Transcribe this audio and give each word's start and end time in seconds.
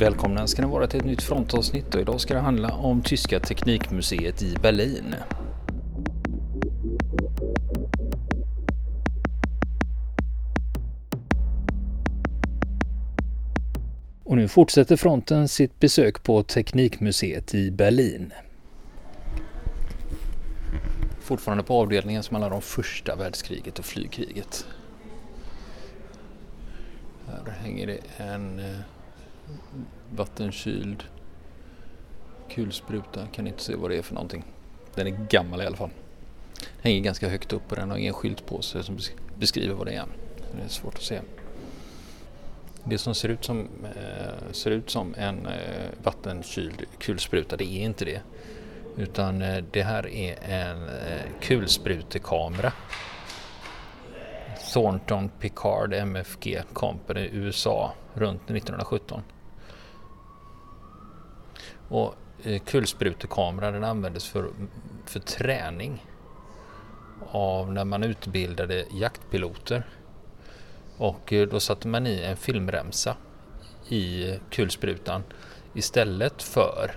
Välkomna 0.00 0.46
ska 0.46 0.62
ni 0.62 0.68
vara 0.68 0.86
till 0.86 1.00
ett 1.00 1.06
nytt 1.06 1.22
frontavsnitt 1.22 1.94
och 1.94 2.00
idag 2.00 2.20
ska 2.20 2.34
det 2.34 2.40
handla 2.40 2.72
om 2.72 3.02
Tyska 3.02 3.40
Teknikmuseet 3.40 4.42
i 4.42 4.56
Berlin. 4.62 5.14
Och 14.24 14.36
nu 14.36 14.48
fortsätter 14.48 14.96
fronten 14.96 15.48
sitt 15.48 15.80
besök 15.80 16.22
på 16.22 16.42
Teknikmuseet 16.42 17.54
i 17.54 17.70
Berlin. 17.70 18.32
Fortfarande 21.20 21.64
på 21.64 21.74
avdelningen 21.74 22.22
som 22.22 22.34
handlar 22.34 22.56
om 22.56 22.62
första 22.62 23.16
världskriget 23.16 23.78
och 23.78 23.84
flygkriget. 23.84 24.66
Här 27.26 27.52
hänger 27.52 27.86
det 27.86 27.98
en 28.16 28.58
eh, 28.58 28.80
vattenkyld 30.10 31.04
kulspruta. 32.50 33.26
Kan 33.26 33.46
inte 33.46 33.62
se 33.62 33.74
vad 33.74 33.90
det 33.90 33.96
är 33.96 34.02
för 34.02 34.14
någonting. 34.14 34.44
Den 34.94 35.06
är 35.06 35.26
gammal 35.30 35.62
i 35.62 35.66
alla 35.66 35.76
fall. 35.76 35.90
Hänger 36.82 37.00
ganska 37.00 37.28
högt 37.28 37.52
upp 37.52 37.70
och 37.70 37.76
den 37.76 37.90
har 37.90 37.96
ingen 37.96 38.14
skylt 38.14 38.46
på 38.46 38.62
sig 38.62 38.84
som 38.84 38.98
beskriver 39.38 39.74
vad 39.74 39.86
det 39.86 39.94
är. 39.94 40.06
Det 40.56 40.64
är 40.64 40.68
svårt 40.68 40.94
att 40.94 41.02
se. 41.02 41.20
Det 42.84 42.98
som 42.98 43.14
ser 43.14 43.28
ut 43.28 43.44
som, 43.44 43.68
eh, 43.84 44.52
ser 44.52 44.70
ut 44.70 44.90
som 44.90 45.14
en 45.18 45.46
eh, 45.46 45.88
vattenkyld 46.02 46.84
kulspruta, 46.98 47.56
det 47.56 47.64
är 47.64 47.84
inte 47.84 48.04
det. 48.04 48.20
Utan 48.96 49.42
eh, 49.42 49.64
det 49.70 49.82
här 49.82 50.06
är 50.06 50.38
en 50.42 50.82
eh, 50.82 51.22
kulsprutekamera. 51.40 52.72
Thornton 54.72 55.30
Picard 55.40 55.94
MFG 55.94 56.62
Company 56.72 57.28
USA 57.32 57.92
runt 58.14 58.42
1917. 58.42 59.22
Och 61.90 62.14
eh, 62.42 62.60
kulsprutekamera 62.62 63.70
den 63.70 63.84
användes 63.84 64.28
för, 64.28 64.50
för 65.06 65.20
träning 65.20 66.06
av 67.30 67.72
när 67.72 67.84
man 67.84 68.02
utbildade 68.02 68.84
jaktpiloter. 68.92 69.86
Och 70.96 71.32
eh, 71.32 71.48
då 71.48 71.60
satte 71.60 71.88
man 71.88 72.06
i 72.06 72.22
en 72.22 72.36
filmremsa 72.36 73.16
i 73.88 74.34
kulsprutan 74.50 75.22
istället 75.74 76.42
för 76.42 76.90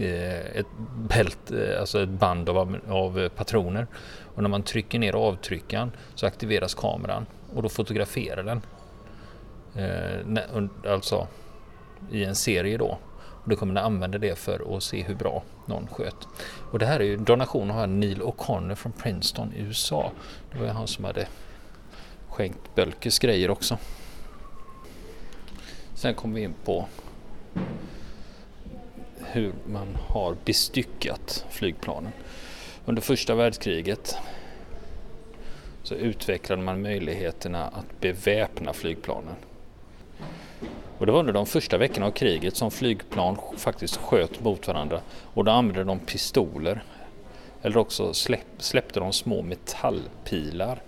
eh, 0.00 0.56
ett 0.56 0.66
bält, 0.96 1.52
alltså 1.80 2.02
ett 2.02 2.08
band 2.08 2.48
av, 2.48 2.78
av 2.88 3.28
patroner. 3.28 3.86
Och 4.34 4.42
när 4.42 4.50
man 4.50 4.62
trycker 4.62 4.98
ner 4.98 5.12
avtryckaren 5.12 5.92
så 6.14 6.26
aktiveras 6.26 6.74
kameran 6.74 7.26
och 7.54 7.62
då 7.62 7.68
fotograferar 7.68 8.42
den. 8.42 8.62
Alltså 10.86 11.26
i 12.10 12.24
en 12.24 12.34
serie 12.34 12.78
då. 12.78 12.98
Och 13.42 13.48
då 13.48 13.56
kommer 13.56 13.74
man 13.74 13.84
använda 13.84 14.18
det 14.18 14.38
för 14.38 14.76
att 14.76 14.82
se 14.82 15.02
hur 15.02 15.14
bra 15.14 15.42
någon 15.66 15.86
sköt. 15.86 16.28
Och 16.70 16.78
det 16.78 16.86
här 16.86 17.00
är 17.00 17.04
ju 17.04 17.16
donation 17.16 17.70
av 17.70 17.88
Neil 17.88 18.22
O'Connor 18.22 18.74
från 18.74 18.92
Princeton 18.92 19.52
i 19.52 19.60
USA. 19.60 20.12
Det 20.52 20.58
var 20.58 20.66
ju 20.66 20.72
han 20.72 20.88
som 20.88 21.04
hade 21.04 21.26
skänkt 22.28 22.74
Bölkes 22.74 23.18
grejer 23.18 23.50
också. 23.50 23.78
Sen 25.94 26.14
kommer 26.14 26.34
vi 26.34 26.42
in 26.42 26.54
på 26.64 26.86
hur 29.18 29.52
man 29.66 29.98
har 30.08 30.36
bestyckat 30.44 31.46
flygplanen. 31.50 32.12
Under 32.84 33.02
första 33.02 33.34
världskriget 33.34 34.16
så 35.82 35.94
utvecklade 35.94 36.62
man 36.62 36.82
möjligheterna 36.82 37.66
att 37.66 38.00
beväpna 38.00 38.72
flygplanen. 38.72 39.34
Och 41.02 41.06
det 41.06 41.12
var 41.12 41.20
under 41.20 41.32
de 41.32 41.46
första 41.46 41.78
veckorna 41.78 42.06
av 42.06 42.10
kriget 42.10 42.56
som 42.56 42.70
flygplan 42.70 43.38
faktiskt 43.56 43.96
sköt 43.96 44.40
mot 44.40 44.68
varandra 44.68 45.00
och 45.34 45.44
då 45.44 45.50
använde 45.50 45.84
de 45.84 45.98
pistoler. 45.98 46.82
Eller 47.62 47.76
också 47.76 48.14
släpp, 48.14 48.46
släppte 48.58 49.00
de 49.00 49.12
små 49.12 49.42
metallpilar, 49.42 50.82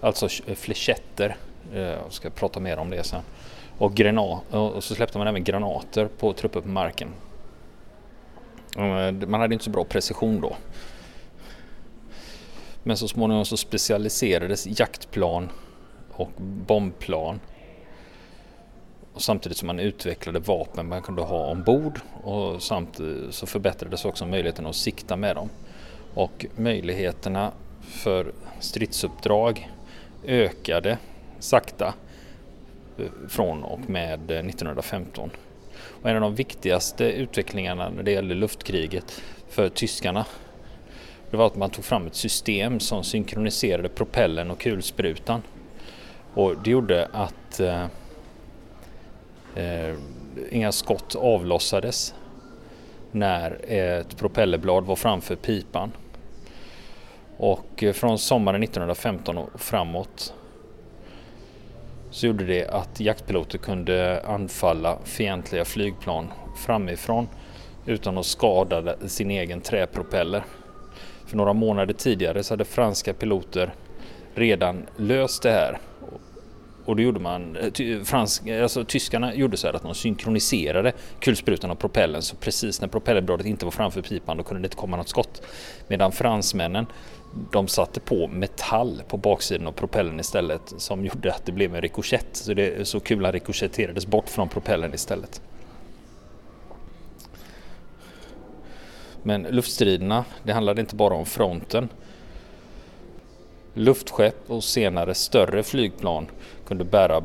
alltså 0.00 0.28
eh, 0.46 0.54
flechetter. 0.54 1.36
Eh, 1.74 1.80
Jag 1.80 2.12
ska 2.12 2.30
prata 2.30 2.60
mer 2.60 2.76
om 2.78 2.90
det 2.90 3.04
sen. 3.04 3.22
Och, 3.78 3.94
granat, 3.94 4.54
och 4.54 4.84
så 4.84 4.94
släppte 4.94 5.18
man 5.18 5.26
även 5.26 5.44
granater 5.44 6.08
på 6.18 6.32
trupper 6.32 6.60
på 6.60 6.68
marken. 6.68 7.08
Eh, 8.76 9.28
man 9.28 9.40
hade 9.40 9.54
inte 9.54 9.64
så 9.64 9.70
bra 9.70 9.84
precision 9.84 10.40
då. 10.40 10.56
Men 12.82 12.96
så 12.96 13.08
småningom 13.08 13.44
så 13.44 13.56
specialiserades 13.56 14.80
jaktplan 14.80 15.48
och 16.12 16.30
bombplan 16.66 17.40
och 19.14 19.22
samtidigt 19.22 19.58
som 19.58 19.66
man 19.66 19.80
utvecklade 19.80 20.38
vapen 20.38 20.88
man 20.88 21.02
kunde 21.02 21.22
ha 21.22 21.46
ombord 21.46 22.00
och 22.22 22.62
samtidigt 22.62 23.34
så 23.34 23.46
förbättrades 23.46 24.04
också 24.04 24.26
möjligheten 24.26 24.66
att 24.66 24.76
sikta 24.76 25.16
med 25.16 25.36
dem. 25.36 25.48
Och 26.14 26.46
möjligheterna 26.56 27.52
för 27.80 28.32
stridsuppdrag 28.60 29.70
ökade 30.26 30.98
sakta 31.38 31.94
eh, 32.98 33.04
från 33.28 33.64
och 33.64 33.90
med 33.90 34.30
eh, 34.30 34.38
1915. 34.38 35.30
Och 36.02 36.10
en 36.10 36.16
av 36.16 36.22
de 36.22 36.34
viktigaste 36.34 37.04
utvecklingarna 37.04 37.90
när 37.90 38.02
det 38.02 38.10
gäller 38.10 38.34
luftkriget 38.34 39.22
för 39.48 39.68
tyskarna 39.68 40.26
det 41.30 41.36
var 41.36 41.46
att 41.46 41.56
man 41.56 41.70
tog 41.70 41.84
fram 41.84 42.06
ett 42.06 42.14
system 42.14 42.80
som 42.80 43.04
synkroniserade 43.04 43.88
propellen 43.88 44.50
och 44.50 44.60
kulsprutan. 44.60 45.42
Och 46.34 46.54
det 46.64 46.70
gjorde 46.70 47.08
att 47.12 47.60
eh, 47.60 47.86
eh, 49.54 49.94
inga 50.50 50.72
skott 50.72 51.14
avlossades 51.14 52.14
när 53.12 53.60
ett 53.68 54.16
propellerblad 54.16 54.84
var 54.84 54.96
framför 54.96 55.36
pipan. 55.36 55.92
Och 57.36 57.82
eh, 57.82 57.92
från 57.92 58.18
sommaren 58.18 58.62
1915 58.62 59.38
och 59.38 59.60
framåt 59.60 60.34
så 62.10 62.26
gjorde 62.26 62.44
det 62.44 62.68
att 62.68 63.00
jaktpiloter 63.00 63.58
kunde 63.58 64.22
anfalla 64.26 64.98
fientliga 65.04 65.64
flygplan 65.64 66.28
framifrån 66.56 67.28
utan 67.86 68.18
att 68.18 68.26
skada 68.26 68.96
sin 69.08 69.30
egen 69.30 69.60
träpropeller. 69.60 70.44
För 71.26 71.36
några 71.36 71.52
månader 71.52 71.94
tidigare 71.94 72.42
så 72.42 72.52
hade 72.52 72.64
franska 72.64 73.14
piloter 73.14 73.74
redan 74.34 74.86
löst 74.96 75.42
det 75.42 75.50
här 75.50 75.78
och 76.90 76.96
då 76.96 77.02
gjorde 77.02 77.20
man, 77.20 77.56
eh, 77.56 78.02
fransk, 78.02 78.48
alltså, 78.48 78.84
tyskarna 78.84 79.34
gjorde 79.34 79.56
så 79.56 79.66
här 79.66 79.74
att 79.74 79.82
de 79.82 79.94
synkroniserade 79.94 80.92
kulsprutan 81.20 81.70
och 81.70 81.78
propellen 81.78 82.22
så 82.22 82.36
precis 82.36 82.80
när 82.80 82.88
propellerbladet 82.88 83.46
inte 83.46 83.64
var 83.64 83.72
framför 83.72 84.02
pipan 84.02 84.36
då 84.36 84.42
kunde 84.42 84.62
det 84.62 84.66
inte 84.66 84.76
komma 84.76 84.96
något 84.96 85.08
skott. 85.08 85.42
Medan 85.88 86.12
fransmännen 86.12 86.86
de 87.52 87.68
satte 87.68 88.00
på 88.00 88.28
metall 88.28 89.02
på 89.08 89.16
baksidan 89.16 89.66
av 89.66 89.72
propellen 89.72 90.20
istället 90.20 90.74
som 90.76 91.04
gjorde 91.04 91.32
att 91.34 91.46
det 91.46 91.52
blev 91.52 91.74
en 91.74 91.82
rikoschett. 91.82 92.28
Så, 92.32 92.54
det, 92.54 92.88
så 92.88 93.00
kulan 93.00 93.32
rikoschetterades 93.32 94.06
bort 94.06 94.28
från 94.28 94.48
propellen 94.48 94.94
istället. 94.94 95.42
Men 99.22 99.42
luftstriderna, 99.42 100.24
det 100.42 100.52
handlade 100.52 100.80
inte 100.80 100.96
bara 100.96 101.14
om 101.14 101.26
fronten 101.26 101.88
Luftskepp 103.74 104.50
och 104.50 104.64
senare 104.64 105.14
större 105.14 105.62
flygplan 105.62 106.26
kunde 106.66 106.84
bära 106.84 107.22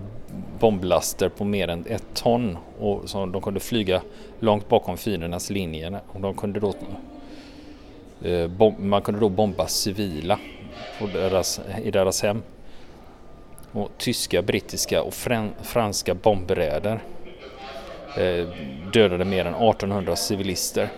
bomblaster 0.60 1.30
på 1.30 1.44
mer 1.44 1.68
än 1.68 1.86
ett 1.88 2.06
ton 2.14 2.58
och 2.80 3.10
så 3.10 3.26
de 3.26 3.42
kunde 3.42 3.60
flyga 3.60 4.02
långt 4.40 4.70
bakom 4.70 4.98
fiendernas 4.98 5.50
linjer. 5.50 6.00
Och 6.08 6.22
de 6.22 6.34
kunde 6.34 6.60
då, 6.60 6.74
eh, 8.30 8.50
man 8.80 9.02
kunde 9.02 9.20
då 9.20 9.30
bomba 9.30 9.68
civila 9.68 10.40
deras, 11.14 11.62
i 11.84 11.92
deras 11.92 12.22
hem. 12.24 12.42
Och 13.72 13.92
tyska, 13.98 14.42
brittiska 14.42 15.04
och 15.04 15.14
franska 15.62 16.14
bombräder 16.14 17.00
eh, 18.18 18.48
dödade 18.94 19.26
mer 19.26 19.46
än 19.46 19.56
1800 19.56 20.16
civilister. 20.16 20.90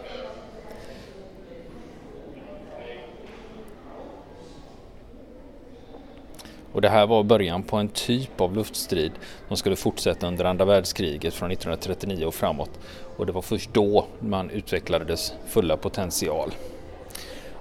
Och 6.74 6.82
det 6.82 6.90
här 6.90 7.08
var 7.08 7.24
början 7.24 7.64
på 7.64 7.78
en 7.78 7.90
typ 7.90 8.42
av 8.42 8.56
luftstrid 8.56 9.12
som 9.48 9.58
skulle 9.58 9.76
fortsätta 9.76 10.28
under 10.28 10.46
andra 10.46 10.66
världskriget 10.66 11.34
från 11.34 11.52
1939 11.52 12.26
och 12.26 12.36
framåt. 12.36 12.80
Och 13.18 13.26
det 13.26 13.32
var 13.32 13.42
först 13.42 13.74
då 13.74 14.06
man 14.20 14.50
utvecklade 14.50 15.06
dess 15.06 15.34
fulla 15.48 15.78
potential. 15.78 16.52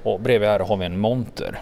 Och 0.03 0.21
bredvid 0.21 0.49
här 0.49 0.61
har 0.61 0.77
vi 0.77 0.87
en 0.87 0.99
monter. 0.99 1.61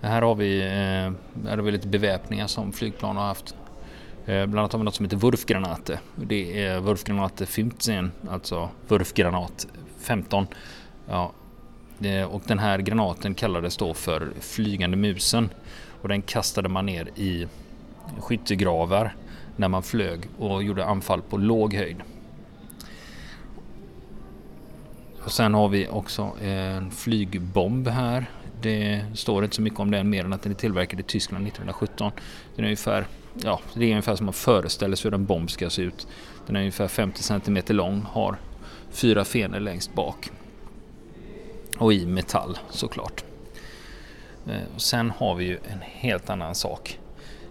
Här 0.00 0.22
har 0.22 0.34
vi, 0.34 0.60
eh, 0.60 1.46
här 1.48 1.56
har 1.56 1.62
vi 1.62 1.70
lite 1.70 1.88
beväpningar 1.88 2.46
som 2.46 2.72
flygplan 2.72 3.16
har 3.16 3.24
haft. 3.24 3.54
Eh, 4.26 4.46
bland 4.46 4.58
annat 4.58 4.72
har 4.72 4.78
vi 4.78 4.84
något 4.84 4.94
som 4.94 5.04
heter 5.04 5.16
Wurfgranate. 5.16 6.00
Det 6.14 6.64
är 6.64 6.80
Wurfgranate 6.80 7.46
15, 7.46 8.12
alltså 8.30 8.68
Wurfgranat 8.88 9.66
15 9.98 10.46
Ja, 11.08 11.32
och 12.28 12.42
den 12.46 12.58
här 12.58 12.78
granaten 12.78 13.34
kallades 13.34 13.76
då 13.76 13.94
för 13.94 14.32
flygande 14.40 14.96
musen. 14.96 15.50
och 16.02 16.08
den 16.08 16.22
kastade 16.22 16.68
man 16.68 16.86
ner 16.86 17.08
i 17.16 17.46
skyttegravar 18.18 19.14
när 19.56 19.68
man 19.68 19.82
flög 19.82 20.28
och 20.38 20.62
gjorde 20.62 20.84
anfall 20.84 21.22
på 21.22 21.36
låg 21.36 21.74
höjd. 21.74 21.96
Och 25.24 25.32
sen 25.32 25.54
har 25.54 25.68
vi 25.68 25.88
också 25.88 26.32
en 26.42 26.90
flygbomb 26.90 27.88
här. 27.88 28.26
Det 28.60 29.04
står 29.14 29.44
inte 29.44 29.56
så 29.56 29.62
mycket 29.62 29.80
om 29.80 29.90
den 29.90 30.10
mer 30.10 30.24
än 30.24 30.32
att 30.32 30.42
den 30.42 30.52
är 30.52 30.56
tillverkad 30.56 31.00
i 31.00 31.02
Tyskland 31.02 31.46
1917. 31.46 32.12
Den 32.54 32.64
är 32.64 32.68
ungefär, 32.68 33.06
ja, 33.42 33.60
det 33.74 33.84
är 33.84 33.90
ungefär 33.90 34.16
som 34.16 34.26
man 34.26 34.32
föreställer 34.32 34.96
sig 34.96 35.10
hur 35.10 35.14
en 35.14 35.26
bomb 35.26 35.50
ska 35.50 35.70
se 35.70 35.82
ut. 35.82 36.06
Den 36.46 36.56
är 36.56 36.60
ungefär 36.60 36.88
50 36.88 37.22
cm 37.22 37.58
lång, 37.68 38.02
har 38.12 38.36
fyra 38.90 39.24
fenor 39.24 39.60
längst 39.60 39.94
bak. 39.94 40.30
Och 41.78 41.92
i 41.92 42.06
metall 42.06 42.58
såklart. 42.70 43.24
Eh, 44.48 44.76
sen 44.76 45.10
har 45.10 45.34
vi 45.34 45.44
ju 45.44 45.58
en 45.72 45.80
helt 45.82 46.30
annan 46.30 46.54
sak 46.54 46.98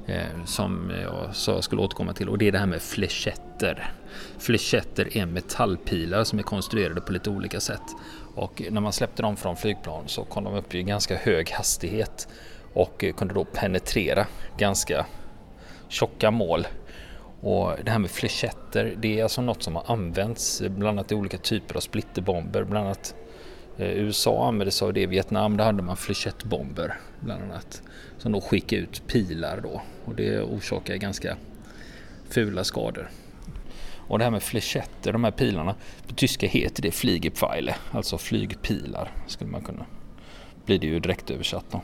eh, 0.07 0.45
som 0.45 0.91
jag 1.01 1.35
sa 1.35 1.51
jag 1.51 1.63
skulle 1.63 1.81
återkomma 1.81 2.13
till 2.13 2.29
och 2.29 2.37
det 2.37 2.47
är 2.47 2.51
det 2.51 2.59
här 2.59 2.65
med 2.65 2.81
flechetter. 2.81 3.91
Flechetter 4.39 5.17
är 5.17 5.25
metallpilar 5.25 6.23
som 6.23 6.39
är 6.39 6.43
konstruerade 6.43 7.01
på 7.01 7.11
lite 7.11 7.29
olika 7.29 7.59
sätt 7.59 7.81
och 8.35 8.61
när 8.71 8.81
man 8.81 8.93
släppte 8.93 9.21
dem 9.21 9.37
från 9.37 9.57
flygplan 9.57 10.03
så 10.07 10.23
kom 10.23 10.43
de 10.43 10.53
upp 10.53 10.75
i 10.75 10.83
ganska 10.83 11.17
hög 11.17 11.51
hastighet 11.51 12.27
och 12.73 13.03
eh, 13.03 13.13
kunde 13.13 13.33
då 13.33 13.45
penetrera 13.45 14.27
ganska 14.57 15.05
tjocka 15.87 16.31
mål. 16.31 16.67
Och 17.41 17.71
det 17.83 17.91
här 17.91 17.99
med 17.99 18.11
flechetter, 18.11 18.95
det 18.97 19.19
är 19.19 19.23
alltså 19.23 19.41
något 19.41 19.63
som 19.63 19.75
har 19.75 19.83
använts 19.87 20.61
bland 20.61 20.87
annat 20.99 21.11
i 21.11 21.15
olika 21.15 21.37
typer 21.37 21.75
av 21.75 21.79
splitterbomber, 21.79 22.63
bland 22.63 22.85
annat 22.85 23.15
Eh, 23.77 23.89
USA 23.89 24.47
använde 24.47 24.71
sig 24.71 24.85
av 24.85 24.93
det 24.93 25.01
i 25.01 25.05
Vietnam. 25.05 25.57
Där 25.57 25.65
hade 25.65 25.83
man 25.83 25.97
flechettbomber 25.97 26.99
bland 27.19 27.43
annat. 27.43 27.81
Som 28.17 28.31
då 28.31 28.41
skickade 28.41 28.81
ut 28.81 29.07
pilar 29.07 29.59
då. 29.63 29.81
Och 30.05 30.15
det 30.15 30.41
orsakar 30.41 30.95
ganska 30.95 31.37
fula 32.29 32.63
skador. 32.63 33.09
Och 34.07 34.17
det 34.17 34.23
här 34.23 34.31
med 34.31 34.43
flechetter, 34.43 35.13
de 35.13 35.23
här 35.23 35.31
pilarna. 35.31 35.75
På 36.07 36.13
tyska 36.15 36.47
heter 36.47 36.81
det 36.81 36.91
Fliegerpfeile, 36.91 37.75
alltså 37.91 38.17
flygpilar 38.17 39.11
skulle 39.27 39.51
man 39.51 39.61
kunna. 39.61 39.85
Blir 40.65 40.79
det 40.79 40.87
ju 40.87 40.99
direkt 40.99 41.31
översatt 41.31 41.65
då. 41.71 41.81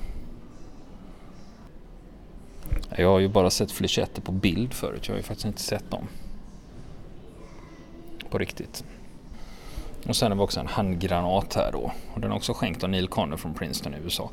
Jag 2.98 3.08
har 3.08 3.20
ju 3.20 3.28
bara 3.28 3.50
sett 3.50 3.72
flechetter 3.72 4.22
på 4.22 4.32
bild 4.32 4.74
förut. 4.74 5.08
Jag 5.08 5.14
har 5.14 5.18
ju 5.18 5.24
faktiskt 5.24 5.46
inte 5.46 5.62
sett 5.62 5.92
dem. 5.92 6.08
På 8.30 8.38
riktigt. 8.38 8.84
Och 10.08 10.16
sen 10.16 10.32
har 10.32 10.38
vi 10.38 10.44
också 10.44 10.60
en 10.60 10.68
handgranat 10.68 11.54
här 11.54 11.72
då. 11.72 11.92
Och 12.14 12.22
den 12.22 12.32
är 12.32 12.36
också 12.36 12.54
skänkt 12.54 12.84
av 12.84 12.90
Neil 12.90 13.08
Conner 13.08 13.38
från 13.38 13.54
Princeton 13.54 13.94
i 13.94 13.98
USA. 14.04 14.30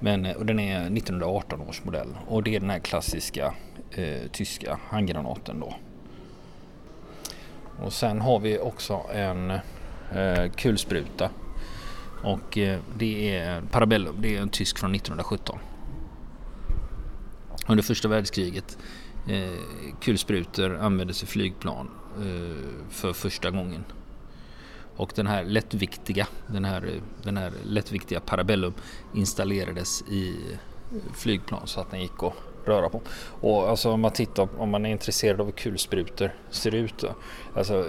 Men, 0.00 0.26
eh, 0.26 0.36
och 0.36 0.46
den 0.46 0.58
är 0.60 0.90
1918 0.90 1.60
års 1.60 1.84
modell. 1.84 2.08
Och 2.28 2.42
det 2.42 2.56
är 2.56 2.60
den 2.60 2.70
här 2.70 2.78
klassiska 2.78 3.54
eh, 3.90 4.30
tyska 4.32 4.78
handgranaten 4.88 5.60
då. 5.60 5.74
Och 7.84 7.92
sen 7.92 8.20
har 8.20 8.38
vi 8.38 8.58
också 8.58 9.00
en 9.14 9.50
eh, 10.14 10.50
kulspruta. 10.56 11.30
Och 12.22 12.58
eh, 12.58 12.80
det 12.98 13.36
är 13.36 13.62
Parabellum, 13.62 14.16
det 14.20 14.36
är 14.36 14.42
en 14.42 14.48
tysk 14.48 14.78
från 14.78 14.94
1917. 14.94 15.58
Under 17.68 17.82
första 17.82 18.08
världskriget 18.08 18.78
eh, 19.28 19.58
kulsprutor 20.00 20.76
användes 20.76 21.22
i 21.22 21.26
flygplan 21.26 21.90
eh, 22.16 22.90
för 22.90 23.12
första 23.12 23.50
gången. 23.50 23.84
Och 24.96 25.12
den 25.14 25.26
här 25.26 25.44
lättviktiga, 25.44 26.26
den 26.46 26.64
här, 26.64 27.00
den 27.22 27.36
här 27.36 27.52
lättviktiga 27.64 28.20
Parabellum 28.20 28.74
installerades 29.14 30.02
i 30.02 30.36
flygplan 31.14 31.66
så 31.66 31.80
att 31.80 31.90
den 31.90 32.00
gick 32.00 32.22
att 32.22 32.32
röra 32.64 32.88
på. 32.88 33.00
Och 33.40 33.68
alltså 33.70 33.90
om 33.90 34.00
man 34.00 34.10
tittar, 34.10 34.48
om 34.58 34.70
man 34.70 34.86
är 34.86 34.90
intresserad 34.90 35.40
av 35.40 35.46
hur 35.46 35.52
kulsprutor 35.52 36.34
ser 36.50 36.74
ut. 36.74 37.04
Alltså, 37.54 37.86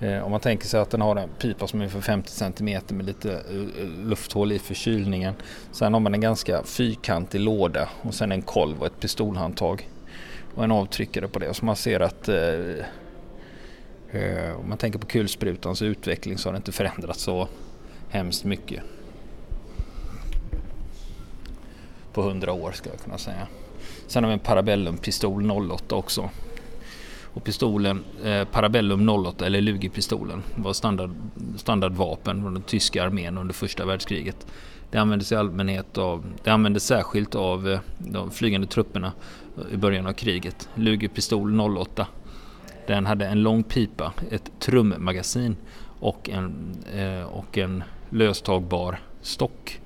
eh, 0.00 0.08
eh, 0.08 0.24
om 0.24 0.30
man 0.30 0.40
tänker 0.40 0.66
sig 0.66 0.80
att 0.80 0.90
den 0.90 1.00
har 1.00 1.16
en 1.16 1.28
pipa 1.28 1.66
som 1.66 1.80
är 1.80 1.84
ungefär 1.84 2.00
50 2.00 2.30
cm 2.30 2.80
med 2.88 3.06
lite 3.06 3.32
eh, 3.32 3.86
lufthål 3.86 4.52
i 4.52 4.58
förkylningen. 4.58 5.34
Sen 5.72 5.92
har 5.92 6.00
man 6.00 6.14
en 6.14 6.20
ganska 6.20 6.62
fyrkantig 6.64 7.40
låda 7.40 7.88
och 8.02 8.14
sen 8.14 8.32
en 8.32 8.42
kolv 8.42 8.80
och 8.80 8.86
ett 8.86 9.00
pistolhandtag 9.00 9.88
och 10.54 10.64
en 10.64 10.72
avtryckare 10.72 11.28
på 11.28 11.38
det. 11.38 11.54
Så 11.54 11.64
man 11.64 11.76
ser 11.76 12.00
att 12.00 12.28
Eh, 12.28 12.84
Eh, 14.12 14.60
om 14.60 14.68
man 14.68 14.78
tänker 14.78 14.98
på 14.98 15.06
kulsprutans 15.06 15.82
utveckling 15.82 16.38
så 16.38 16.48
har 16.48 16.52
det 16.52 16.56
inte 16.56 16.72
förändrats 16.72 17.22
så 17.22 17.48
hemskt 18.08 18.44
mycket. 18.44 18.82
På 22.12 22.22
hundra 22.22 22.52
år 22.52 22.72
ska 22.72 22.90
jag 22.90 23.00
kunna 23.00 23.18
säga. 23.18 23.46
Sen 24.06 24.24
har 24.24 24.28
vi 24.28 24.34
en 24.34 24.38
Parabellum 24.38 24.96
pistol 24.96 25.50
08 25.50 25.94
också. 25.94 26.30
Och 27.34 27.44
pistolen 27.44 28.04
eh, 28.24 28.44
Parabellum 28.44 29.08
08 29.08 29.46
eller 29.46 29.60
Lugipistolen 29.60 30.42
var 30.56 30.72
standard, 30.72 31.10
standardvapen 31.56 32.42
från 32.42 32.54
den 32.54 32.62
tyska 32.62 33.04
armén 33.04 33.38
under 33.38 33.54
första 33.54 33.84
världskriget. 33.84 34.46
Det 34.90 34.98
användes 34.98 35.32
i 35.32 35.36
allmänhet 35.36 35.98
av, 35.98 36.24
det 36.44 36.50
användes 36.50 36.84
särskilt 36.84 37.34
av 37.34 37.68
eh, 37.68 37.80
de 37.98 38.30
flygande 38.30 38.66
trupperna 38.66 39.12
i 39.72 39.76
början 39.76 40.06
av 40.06 40.12
kriget. 40.12 40.68
Lugipistol 40.74 41.60
08 41.60 42.06
den 42.86 43.06
hade 43.06 43.26
en 43.26 43.42
lång 43.42 43.62
pipa, 43.62 44.12
ett 44.30 44.50
trummagasin 44.58 45.56
och 46.00 46.30
en, 46.30 46.76
eh, 46.94 47.22
och 47.22 47.58
en 47.58 47.82
löstagbar 48.10 48.98
stock 49.20 49.80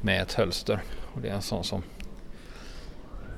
med 0.00 0.22
ett 0.22 0.32
hölster. 0.32 0.82
Och 1.14 1.20
det 1.20 1.28
är 1.28 1.34
en 1.34 1.42
sån 1.42 1.64
som 1.64 1.82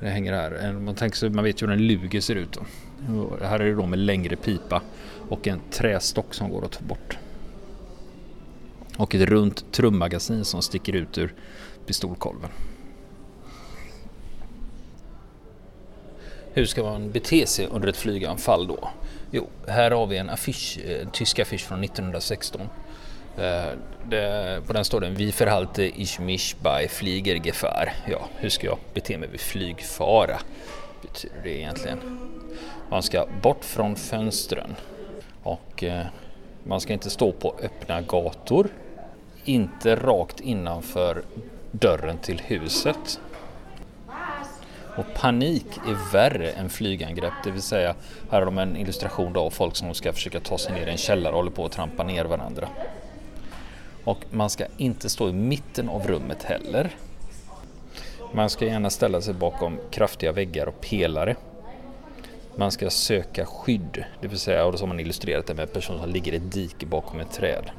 det 0.01 0.09
hänger 0.09 0.33
här. 0.33 0.73
Man, 0.73 0.95
tänker 0.95 1.17
sig, 1.17 1.31
man 1.31 1.45
vet 1.45 1.63
ju 1.63 1.67
hur 1.67 1.73
en 1.73 1.87
luger 1.87 2.21
ser 2.21 2.35
ut. 2.35 2.53
Då. 2.53 3.37
Här 3.43 3.61
är 3.61 3.65
det 3.65 3.75
då 3.75 3.87
med 3.87 3.99
längre 3.99 4.37
pipa 4.37 4.83
och 5.29 5.49
en 5.49 5.61
trästock 5.71 6.35
som 6.35 6.51
går 6.51 6.65
att 6.65 6.73
ta 6.73 6.85
bort. 6.85 7.19
Och 8.97 9.15
ett 9.15 9.29
runt 9.29 9.73
trummagasin 9.73 10.45
som 10.45 10.63
sticker 10.63 10.93
ut 10.93 11.19
ur 11.19 11.35
pistolkolven. 11.87 12.51
Hur 16.55 16.67
ska 16.67 16.83
man 16.83 17.11
bete 17.11 17.47
sig 17.47 17.67
under 17.67 17.89
ett 17.89 17.97
flyganfall 17.97 18.67
då? 18.67 18.89
Jo, 19.31 19.49
här 19.67 19.91
har 19.91 20.07
vi 20.07 20.17
en 20.17 20.31
affisch, 20.31 20.79
eh, 20.85 21.01
en 21.01 21.11
tysk 21.11 21.39
affisch 21.39 21.67
från 21.67 21.81
1916. 21.81 22.61
Eh, 23.39 23.65
det, 24.09 24.61
på 24.67 24.73
den 24.73 24.85
står 24.85 25.01
det 25.01 25.09
Vi 25.09 25.33
förhalte 25.33 25.83
ich 25.83 26.21
mich 26.21 26.57
bei 26.63 26.89
Fliegergefahr. 26.89 27.93
Ja, 28.11 28.29
hur 28.37 28.49
ska 28.49 28.67
jag 28.67 28.79
bete 28.95 29.19
mig 29.19 29.29
vid 29.29 29.41
flygfara? 29.41 30.39
Betyder 31.03 31.43
det 31.43 31.59
egentligen. 31.59 32.19
Man 32.91 33.03
ska 33.03 33.27
bort 33.43 33.65
från 33.65 33.97
fönstren 33.97 34.77
och 35.43 35.85
eh, 35.85 36.07
man 36.65 36.81
ska 36.81 36.93
inte 36.93 37.11
stå 37.11 37.33
på 37.33 37.55
öppna 37.63 38.01
gator. 38.01 38.69
Inte 39.45 39.97
rakt 39.97 40.41
innanför 40.41 41.23
dörren 41.71 42.19
till 42.19 42.41
huset. 42.41 43.21
Och 44.97 45.15
panik 45.15 45.67
är 45.87 46.13
värre 46.13 46.51
än 46.51 46.71
flygangrepp, 46.71 47.33
det 47.45 47.51
vill 47.51 47.63
säga 47.63 47.95
här 48.31 48.39
har 48.39 48.47
de 48.47 48.59
en 48.59 48.77
illustration 48.77 49.37
av 49.37 49.51
folk 49.51 49.77
som 49.77 49.95
ska 49.95 50.13
försöka 50.13 50.41
ta 50.41 50.59
sig 50.59 50.73
ner 50.73 50.87
i 50.87 50.91
en 50.91 50.97
källare 50.97 51.33
och 51.33 51.37
håller 51.37 51.51
på 51.51 51.65
att 51.65 51.73
trampa 51.73 52.03
ner 52.03 52.25
varandra. 52.25 52.69
Och 54.05 54.25
man 54.31 54.51
ska 54.51 54.65
inte 54.77 55.11
stå 55.11 55.29
i 55.29 55.33
mitten 55.33 55.89
av 55.89 56.07
rummet 56.07 56.43
heller. 56.43 56.91
Man 58.33 58.51
ska 58.51 58.67
gärna 58.67 58.91
ställa 58.91 59.21
sig 59.21 59.35
bakom 59.35 59.79
kraftiga 59.91 60.33
väggar 60.33 60.67
och 60.67 60.81
pelare. 60.81 61.37
Man 62.57 62.71
ska 62.71 62.91
söka 62.91 63.47
skydd, 63.47 64.05
det 64.21 64.29
vill 64.29 64.39
säga, 64.39 64.65
och 64.65 64.73
då 64.73 64.79
har 64.79 64.87
man 64.87 65.01
illustrerat 65.01 65.47
det 65.47 65.55
med 65.55 65.63
en 65.63 65.75
person 65.75 66.01
som 66.01 66.11
ligger 66.11 66.33
i 66.33 66.37
ett 66.37 66.53
dike 66.53 66.87
bakom 66.87 67.21
ett 67.21 67.33
träd. 67.33 67.71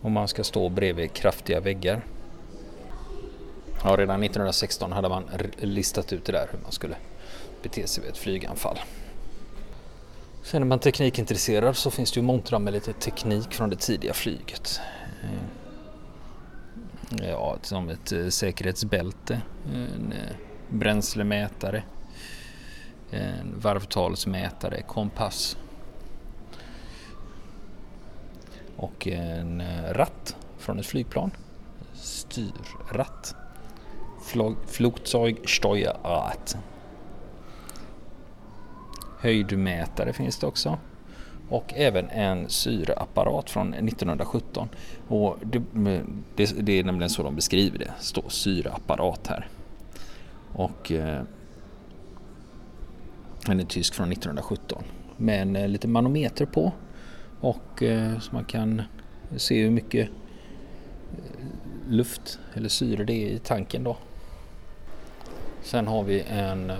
Och 0.00 0.10
man 0.10 0.28
ska 0.28 0.44
stå 0.44 0.68
bredvid 0.68 1.12
kraftiga 1.12 1.60
väggar. 1.60 2.02
Ja, 3.86 3.96
redan 3.96 4.22
1916 4.22 4.92
hade 4.92 5.08
man 5.08 5.24
listat 5.58 6.12
ut 6.12 6.24
det 6.24 6.32
där 6.32 6.48
hur 6.52 6.58
man 6.62 6.72
skulle 6.72 6.96
bete 7.62 7.86
sig 7.86 8.02
vid 8.02 8.12
ett 8.12 8.18
flyganfall. 8.18 8.78
Sen 10.42 10.62
är 10.62 10.66
man 10.66 10.78
teknikintresserad 10.78 11.76
så 11.76 11.90
finns 11.90 12.12
det 12.12 12.20
ju 12.20 12.26
montrar 12.26 12.58
med 12.58 12.72
lite 12.72 12.92
teknik 12.92 13.54
från 13.54 13.70
det 13.70 13.76
tidiga 13.76 14.14
flyget. 14.14 14.80
Eh, 15.22 17.28
ja, 17.28 17.56
som 17.62 17.88
ett 17.88 18.12
eh, 18.12 18.28
säkerhetsbälte, 18.28 19.40
en 19.74 20.12
eh, 20.12 20.36
bränslemätare, 20.68 21.82
en 23.10 23.60
varvtalsmätare, 23.60 24.82
kompass 24.82 25.56
och 28.76 29.06
en 29.06 29.62
ratt 29.92 30.36
från 30.58 30.78
ett 30.78 30.86
flygplan. 30.86 31.30
Styrratt. 31.94 33.34
Flugzeugsteuerart. 34.66 36.54
Höjdmätare 39.20 40.12
finns 40.12 40.38
det 40.38 40.46
också. 40.46 40.78
Och 41.48 41.72
även 41.76 42.08
en 42.08 42.48
syreapparat 42.48 43.50
från 43.50 43.74
1917. 43.74 44.68
Och 45.08 45.36
det, 45.42 45.62
det, 46.34 46.66
det 46.66 46.72
är 46.72 46.84
nämligen 46.84 47.10
så 47.10 47.22
de 47.22 47.34
beskriver 47.34 47.78
det. 47.78 47.92
Står 48.00 48.28
syreapparat 48.28 49.26
här. 49.26 49.48
Och 50.52 50.92
eh, 50.92 51.22
den 53.46 53.60
är 53.60 53.64
tysk 53.64 53.94
från 53.94 54.12
1917 54.12 54.82
med 55.16 55.42
en 55.42 55.56
eh, 55.56 55.68
liten 55.68 55.92
manometer 55.92 56.46
på 56.46 56.72
och 57.40 57.82
eh, 57.82 58.18
så 58.18 58.34
man 58.34 58.44
kan 58.44 58.82
se 59.36 59.62
hur 59.62 59.70
mycket 59.70 60.08
eh, 60.08 61.46
luft 61.88 62.38
eller 62.54 62.68
syre 62.68 63.04
det 63.04 63.12
är 63.12 63.28
i 63.28 63.38
tanken 63.38 63.84
då. 63.84 63.96
Sen 65.66 65.86
har 65.86 66.02
vi 66.02 66.22
en 66.28 66.70
eh, 66.70 66.76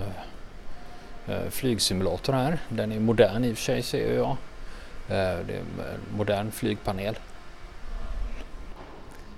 eh, 1.27 1.49
flygsimulator 1.49 2.33
här. 2.33 2.59
Den 2.69 2.91
är 2.91 2.99
modern 2.99 3.43
i 3.43 3.53
och 3.53 3.57
för 3.57 3.63
sig 3.63 3.81
ser 3.81 4.15
jag. 4.15 4.29
Eh, 4.29 4.35
det 5.47 5.53
är 5.53 5.59
en 5.59 5.79
eh, 5.79 6.17
modern 6.17 6.51
flygpanel. 6.51 7.15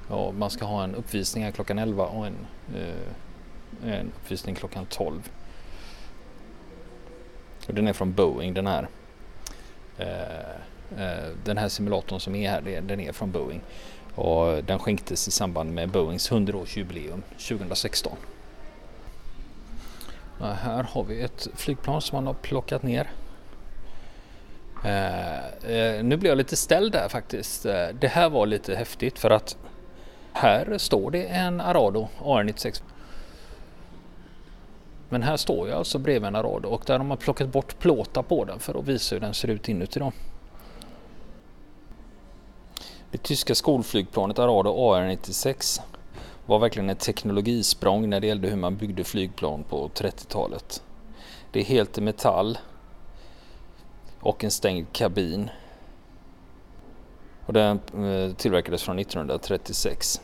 Och 0.07 0.35
man 0.35 0.49
ska 0.49 0.65
ha 0.65 0.83
en 0.83 0.95
uppvisning 0.95 1.43
här 1.43 1.51
klockan 1.51 1.79
11 1.79 2.05
och 2.05 2.27
en, 2.27 2.35
eh, 2.75 3.93
en 3.93 4.11
uppvisning 4.21 4.55
klockan 4.55 4.85
12. 4.85 5.29
Och 7.67 7.73
den 7.73 7.87
är 7.87 7.93
från 7.93 8.13
Boeing 8.13 8.53
den 8.53 8.67
här. 8.67 8.87
Eh, 9.97 11.29
den 11.43 11.57
här 11.57 11.69
simulatorn 11.69 12.19
som 12.19 12.35
är 12.35 12.49
här, 12.49 12.81
den 12.81 12.99
är 12.99 13.11
från 13.11 13.31
Boeing. 13.31 13.61
Och 14.15 14.63
den 14.63 14.79
skänktes 14.79 15.27
i 15.27 15.31
samband 15.31 15.73
med 15.73 15.89
Boeings 15.89 16.31
100-årsjubileum 16.31 17.21
2016. 17.37 18.17
Här 20.39 20.83
har 20.83 21.03
vi 21.03 21.21
ett 21.21 21.47
flygplan 21.55 22.01
som 22.01 22.15
man 22.15 22.27
har 22.27 22.33
plockat 22.33 22.83
ner. 22.83 23.09
Eh, 24.83 25.45
eh, 25.47 26.03
nu 26.03 26.17
blir 26.17 26.29
jag 26.29 26.37
lite 26.37 26.55
ställd 26.55 26.91
där 26.91 27.09
faktiskt. 27.09 27.65
Eh, 27.65 27.87
det 27.99 28.07
här 28.07 28.29
var 28.29 28.45
lite 28.45 28.75
häftigt 28.75 29.19
för 29.19 29.29
att 29.29 29.57
här 30.33 30.77
står 30.77 31.11
det 31.11 31.23
en 31.23 31.61
Arado 31.61 32.07
AR96. 32.19 32.83
Men 35.09 35.23
här 35.23 35.37
står 35.37 35.69
jag 35.69 35.77
alltså 35.77 35.99
bredvid 35.99 36.27
en 36.27 36.35
Arado 36.35 36.69
och 36.69 36.83
där 36.85 36.97
har 36.97 37.05
man 37.05 37.17
plockat 37.17 37.49
bort 37.49 37.79
plåtar 37.79 38.23
på 38.23 38.45
den 38.45 38.59
för 38.59 38.79
att 38.79 38.87
visa 38.87 39.15
hur 39.15 39.19
den 39.19 39.33
ser 39.33 39.47
ut 39.47 39.69
inuti. 39.69 39.99
dem. 39.99 40.11
Det 43.11 43.17
tyska 43.17 43.55
skolflygplanet 43.55 44.39
Arado 44.39 44.69
AR96 44.69 45.81
var 46.49 46.59
verkligen 46.59 46.89
ett 46.89 46.99
teknologisprång 46.99 48.09
när 48.09 48.19
det 48.19 48.27
gällde 48.27 48.47
hur 48.47 48.55
man 48.55 48.77
byggde 48.77 49.03
flygplan 49.03 49.63
på 49.63 49.89
30-talet. 49.89 50.83
Det 51.51 51.59
är 51.59 51.63
helt 51.63 51.97
i 51.97 52.01
metall 52.01 52.57
och 54.19 54.43
en 54.43 54.51
stängd 54.51 54.87
kabin. 54.91 55.49
Och 57.45 57.53
den 57.53 57.79
eh, 57.93 58.35
tillverkades 58.35 58.83
från 58.83 58.99
1936. 58.99 60.21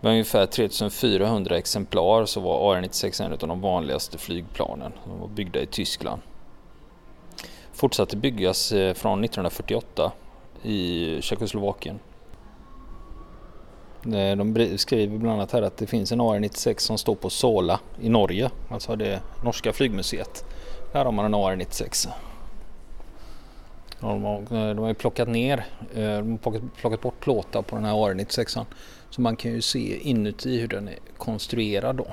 Med 0.00 0.10
ungefär 0.12 0.46
3400 0.46 1.56
exemplar 1.56 2.24
så 2.24 2.40
var 2.40 2.76
AR-96 2.76 3.24
en 3.24 3.32
av 3.32 3.38
de 3.38 3.60
vanligaste 3.60 4.18
flygplanen. 4.18 4.92
De 5.04 5.20
var 5.20 5.28
byggda 5.28 5.60
i 5.60 5.66
Tyskland. 5.66 6.22
Fortsatte 7.72 8.16
byggas 8.16 8.72
eh, 8.72 8.94
från 8.94 9.24
1948 9.24 10.12
i 10.62 11.18
Tjeckoslovakien. 11.22 11.98
Eh, 14.04 14.36
de 14.36 14.78
skriver 14.78 15.18
bland 15.18 15.34
annat 15.34 15.52
här 15.52 15.62
att 15.62 15.76
det 15.76 15.86
finns 15.86 16.12
en 16.12 16.20
AR-96 16.20 16.78
som 16.78 16.98
står 16.98 17.14
på 17.14 17.30
Sola 17.30 17.80
i 18.00 18.08
Norge, 18.08 18.50
alltså 18.68 18.96
det 18.96 19.20
norska 19.44 19.72
flygmuseet. 19.72 20.44
Där 20.92 21.04
har 21.04 21.12
man 21.12 21.24
en 21.24 21.34
AR-96. 21.34 22.08
De 24.00 24.24
har, 24.24 24.38
eh, 24.38 24.74
de 24.74 24.78
har 24.78 24.94
plockat 24.94 25.28
ner, 25.28 25.64
eh, 25.94 26.18
de 26.18 26.30
har 26.30 26.38
plockat, 26.38 26.62
plockat 26.76 27.00
bort 27.00 27.20
plåtar 27.20 27.62
på 27.62 27.76
den 27.76 27.84
här 27.84 27.92
AR-96 27.92 28.66
så 29.10 29.20
man 29.20 29.36
kan 29.36 29.52
ju 29.52 29.60
se 29.60 29.98
inuti 30.08 30.60
hur 30.60 30.68
den 30.68 30.88
är 30.88 30.98
konstruerad 31.16 31.96
då. 31.96 32.06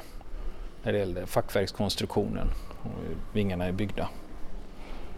När 0.84 0.94
det 0.94 1.00
gäller 1.00 1.26
fackverkskonstruktionen 1.26 2.48
och 2.84 2.92
hur 3.08 3.18
vingarna 3.34 3.66
är 3.66 3.72
byggda. 3.72 4.10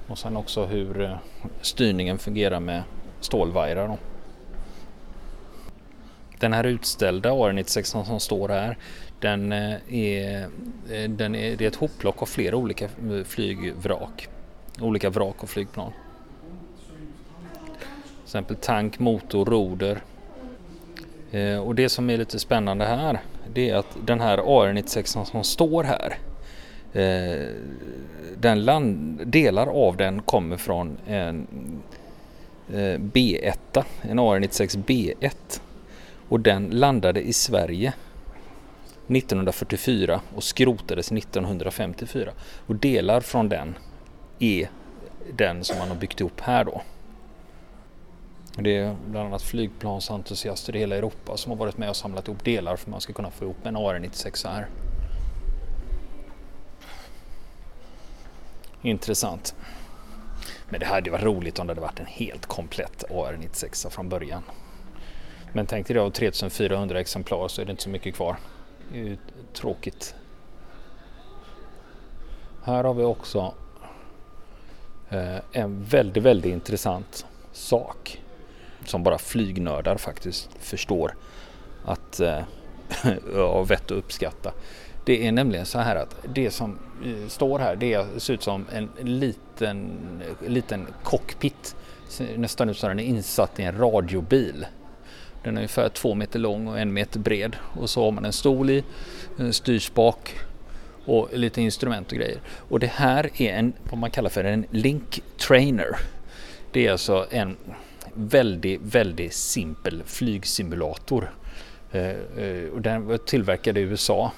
Och 0.08 0.18
sen 0.18 0.38
också 0.38 0.66
hur 0.66 1.18
styrningen 1.62 2.18
fungerar 2.18 2.60
med 2.60 2.84
stålvajrar. 3.20 3.88
Då. 3.88 3.98
Den 6.39 6.53
här 6.53 6.63
utställda 6.63 7.32
AR96 7.32 8.03
som 8.03 8.20
står 8.20 8.50
här 8.50 8.77
den 9.20 9.51
eh, 9.51 9.94
är, 9.94 10.41
eh, 10.91 11.10
den 11.10 11.36
är, 11.36 11.56
det 11.58 11.63
är 11.63 11.67
ett 11.67 11.75
hopplock 11.75 12.22
av 12.22 12.25
flera 12.25 12.56
olika 12.56 12.86
eh, 12.86 13.24
flygvrak. 13.25 14.27
Olika 14.82 15.10
vrak 15.10 15.44
och 15.44 15.50
flygplan. 15.50 15.91
Till 17.65 18.24
exempel 18.24 18.56
tank, 18.56 19.00
motor, 19.00 19.46
roder. 19.46 20.01
Och 21.65 21.75
det 21.75 21.89
som 21.89 22.10
är 22.10 22.17
lite 22.17 22.39
spännande 22.39 22.86
här 22.86 23.20
det 23.53 23.70
är 23.70 23.75
att 23.75 23.98
den 24.06 24.22
här 24.22 24.38
AR96 24.38 25.24
som 25.25 25.44
står 25.44 25.84
här 25.84 26.17
den 28.38 28.65
land, 28.65 29.22
delar 29.27 29.67
av 29.67 29.98
den 29.98 30.22
kommer 30.22 30.58
från 30.58 30.98
en 31.08 31.48
B1, 32.98 33.84
en 34.01 34.20
AR96 34.20 34.84
B1 34.86 35.62
och 36.29 36.39
den 36.39 36.69
landade 36.69 37.22
i 37.22 37.34
Sverige 37.34 37.93
1944 39.07 40.22
och 40.36 40.43
skrotades 40.43 41.12
1954. 41.12 42.31
Och 42.67 42.75
delar 42.75 43.22
från 43.22 43.50
den 43.50 43.77
är 44.39 44.69
den 45.34 45.63
som 45.63 45.77
man 45.77 45.88
har 45.89 45.96
byggt 45.96 46.19
ihop 46.19 46.41
här 46.41 46.63
då. 46.63 46.81
Det 48.60 48.77
är 48.77 48.96
bland 49.07 49.27
annat 49.27 49.41
flygplansentusiaster 49.41 50.75
i 50.75 50.79
hela 50.79 50.96
Europa 50.96 51.38
som 51.38 51.51
har 51.51 51.57
varit 51.57 51.77
med 51.77 51.89
och 51.89 51.96
samlat 51.96 52.27
ihop 52.27 52.43
delar 52.43 52.75
för 52.75 52.84
att 52.84 52.91
man 52.91 53.01
ska 53.01 53.13
kunna 53.13 53.31
få 53.31 53.43
ihop 53.43 53.65
en 53.65 53.77
AR96 53.77 54.48
här. 54.48 54.67
Intressant. 58.81 59.55
Men 60.69 60.79
det 60.79 60.86
hade 60.86 61.12
varit 61.12 61.24
roligt 61.24 61.60
om 61.60 61.67
det 61.67 61.72
hade 61.72 61.81
varit 61.81 62.00
en 62.00 62.05
helt 62.05 62.46
komplett 62.46 63.03
AR96 63.10 63.89
från 63.89 64.10
början. 64.10 64.43
Men 65.58 65.66
tänk 65.66 65.88
dig 65.88 65.96
då 65.96 66.10
3400 66.10 67.00
exemplar 67.00 67.48
så 67.48 67.62
är 67.62 67.66
det 67.66 67.72
inte 67.72 67.84
så 67.84 67.90
mycket 67.90 68.16
kvar. 68.16 68.38
Det 68.92 69.00
är 69.00 69.04
ju 69.04 69.18
tråkigt. 69.54 70.16
Här 72.64 72.84
har 72.84 72.94
vi 72.94 73.04
också 73.04 73.54
eh, 75.10 75.38
en 75.52 75.84
väldigt, 75.84 76.24
väldigt 76.24 76.52
intressant 76.52 77.26
sak 77.52 78.22
som 78.86 79.04
bara 79.04 79.18
flygnördar 79.18 79.98
faktiskt 79.98 80.50
förstår 80.60 81.16
att 81.86 82.20
eh, 82.20 82.40
ja, 83.34 83.64
vett 83.64 83.86
att 83.86 83.92
uppskatta. 83.92 84.54
Det 85.06 85.28
är 85.28 85.32
nämligen 85.32 85.66
så 85.66 85.80
här 85.80 85.96
att 85.96 86.16
det 86.34 86.52
som 86.52 86.80
eh, 87.06 87.28
står 87.28 87.60
här 87.60 87.76
det 87.76 88.22
ser 88.22 88.34
ut 88.34 88.44
som 88.44 88.66
en 88.72 88.90
liten, 89.00 89.92
liten 90.48 90.88
cockpit. 91.04 91.76
Nästan 92.36 92.70
ut 92.70 92.78
som 92.78 92.90
den 92.90 93.00
är 93.00 93.04
insatt 93.04 93.60
i 93.60 93.64
en 93.64 93.78
radiobil. 93.78 94.66
Den 95.44 95.58
är 95.58 95.62
ungefär 95.62 95.89
två 95.89 96.15
meter 96.15 96.39
lång 96.39 96.67
och 96.67 96.79
en 96.79 96.94
meter 96.94 97.20
bred 97.20 97.56
och 97.74 97.89
så 97.89 98.03
har 98.03 98.12
man 98.12 98.25
en 98.25 98.34
stol 98.34 98.70
i, 98.70 98.84
en 99.38 99.53
styrspak 99.53 100.36
och 101.06 101.29
lite 101.34 101.62
instrument 101.62 102.12
och 102.12 102.17
grejer. 102.17 102.39
Och 102.58 102.79
det 102.79 102.91
här 102.91 103.29
är 103.41 103.53
en, 103.53 103.74
vad 103.89 104.00
man 104.00 104.12
kallar 104.12 104.29
för 104.29 104.44
en 104.44 104.65
Link 104.72 105.22
Trainer. 105.38 105.98
Det 106.72 106.88
är 106.88 106.91
alltså 106.91 107.27
en 107.32 107.58
väldigt, 108.13 108.82
väldigt 108.82 109.34
simpel 109.34 110.03
flygsimulator. 110.06 111.32
Eh, 111.91 112.01
eh, 112.38 112.70
och 112.74 112.82
den 112.82 113.06
var 113.06 113.17
tillverkad 113.17 113.77
i 113.77 113.82
USA. 113.82 114.32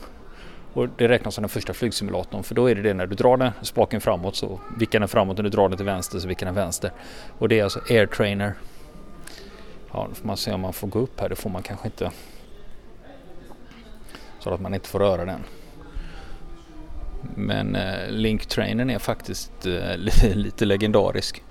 Och 0.73 0.87
det 0.97 1.07
räknas 1.07 1.35
som 1.35 1.41
den 1.41 1.49
första 1.49 1.73
flygsimulatorn 1.73 2.43
för 2.43 2.55
då 2.55 2.69
är 2.69 2.75
det 2.75 2.81
det 2.81 2.93
när 2.93 3.07
du 3.07 3.15
drar 3.15 3.37
den 3.37 3.51
spaken 3.61 4.01
framåt 4.01 4.35
så 4.35 4.59
vickar 4.77 4.99
den 4.99 5.09
framåt 5.09 5.39
och 5.39 5.43
när 5.43 5.49
du 5.49 5.55
drar 5.55 5.69
den 5.69 5.77
till 5.77 5.85
vänster 5.85 6.19
så 6.19 6.27
vickar 6.27 6.45
den 6.45 6.55
vänster. 6.55 6.91
Och 7.37 7.49
det 7.49 7.59
är 7.59 7.63
alltså 7.63 7.81
Air 7.89 8.05
Trainer 8.05 8.53
Ja, 9.93 10.05
då 10.09 10.15
får 10.15 10.27
man 10.27 10.37
se 10.37 10.53
om 10.53 10.61
man 10.61 10.73
får 10.73 10.87
gå 10.87 10.99
upp 10.99 11.19
här. 11.19 11.29
Det 11.29 11.35
får 11.35 11.49
man 11.49 11.63
kanske 11.63 11.87
inte. 11.87 12.11
Så 14.39 14.49
att 14.49 14.61
man 14.61 14.73
inte 14.73 14.89
får 14.89 14.99
röra 14.99 15.25
den. 15.25 15.43
Men 17.35 17.75
eh, 17.75 18.09
Link-trainern 18.09 18.89
är 18.89 18.99
faktiskt 18.99 19.65
eh, 19.65 19.97
lite 20.33 20.65
legendarisk. 20.65 21.43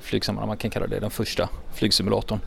Flygsammanhang, 0.00 0.48
man 0.48 0.56
kan 0.56 0.70
kalla 0.70 0.86
det 0.86 1.00
den 1.00 1.10
första 1.10 1.48
flygsimulatorn. 1.74 2.40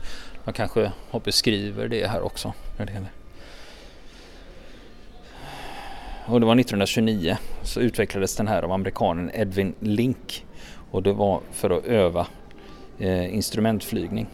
Man 0.43 0.53
kanske 0.53 0.91
har 1.09 1.19
beskriver 1.19 1.87
det 1.87 2.07
här 2.07 2.21
också. 2.21 2.53
När 2.77 2.85
det 2.85 2.93
gäller. 2.93 3.11
Och 6.25 6.39
det 6.39 6.45
var 6.45 6.59
1929 6.59 7.37
så 7.63 7.79
utvecklades 7.79 8.35
den 8.35 8.47
här 8.47 8.63
av 8.63 8.71
amerikanen 8.71 9.31
Edwin 9.33 9.75
Link 9.79 10.45
och 10.91 11.03
det 11.03 11.13
var 11.13 11.41
för 11.51 11.69
att 11.69 11.85
öva 11.85 12.27
eh, 12.99 13.35
instrumentflygning. 13.35 14.27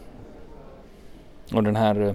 Och 1.52 1.62
den 1.62 1.76
här, 1.76 2.00
eh, 2.00 2.14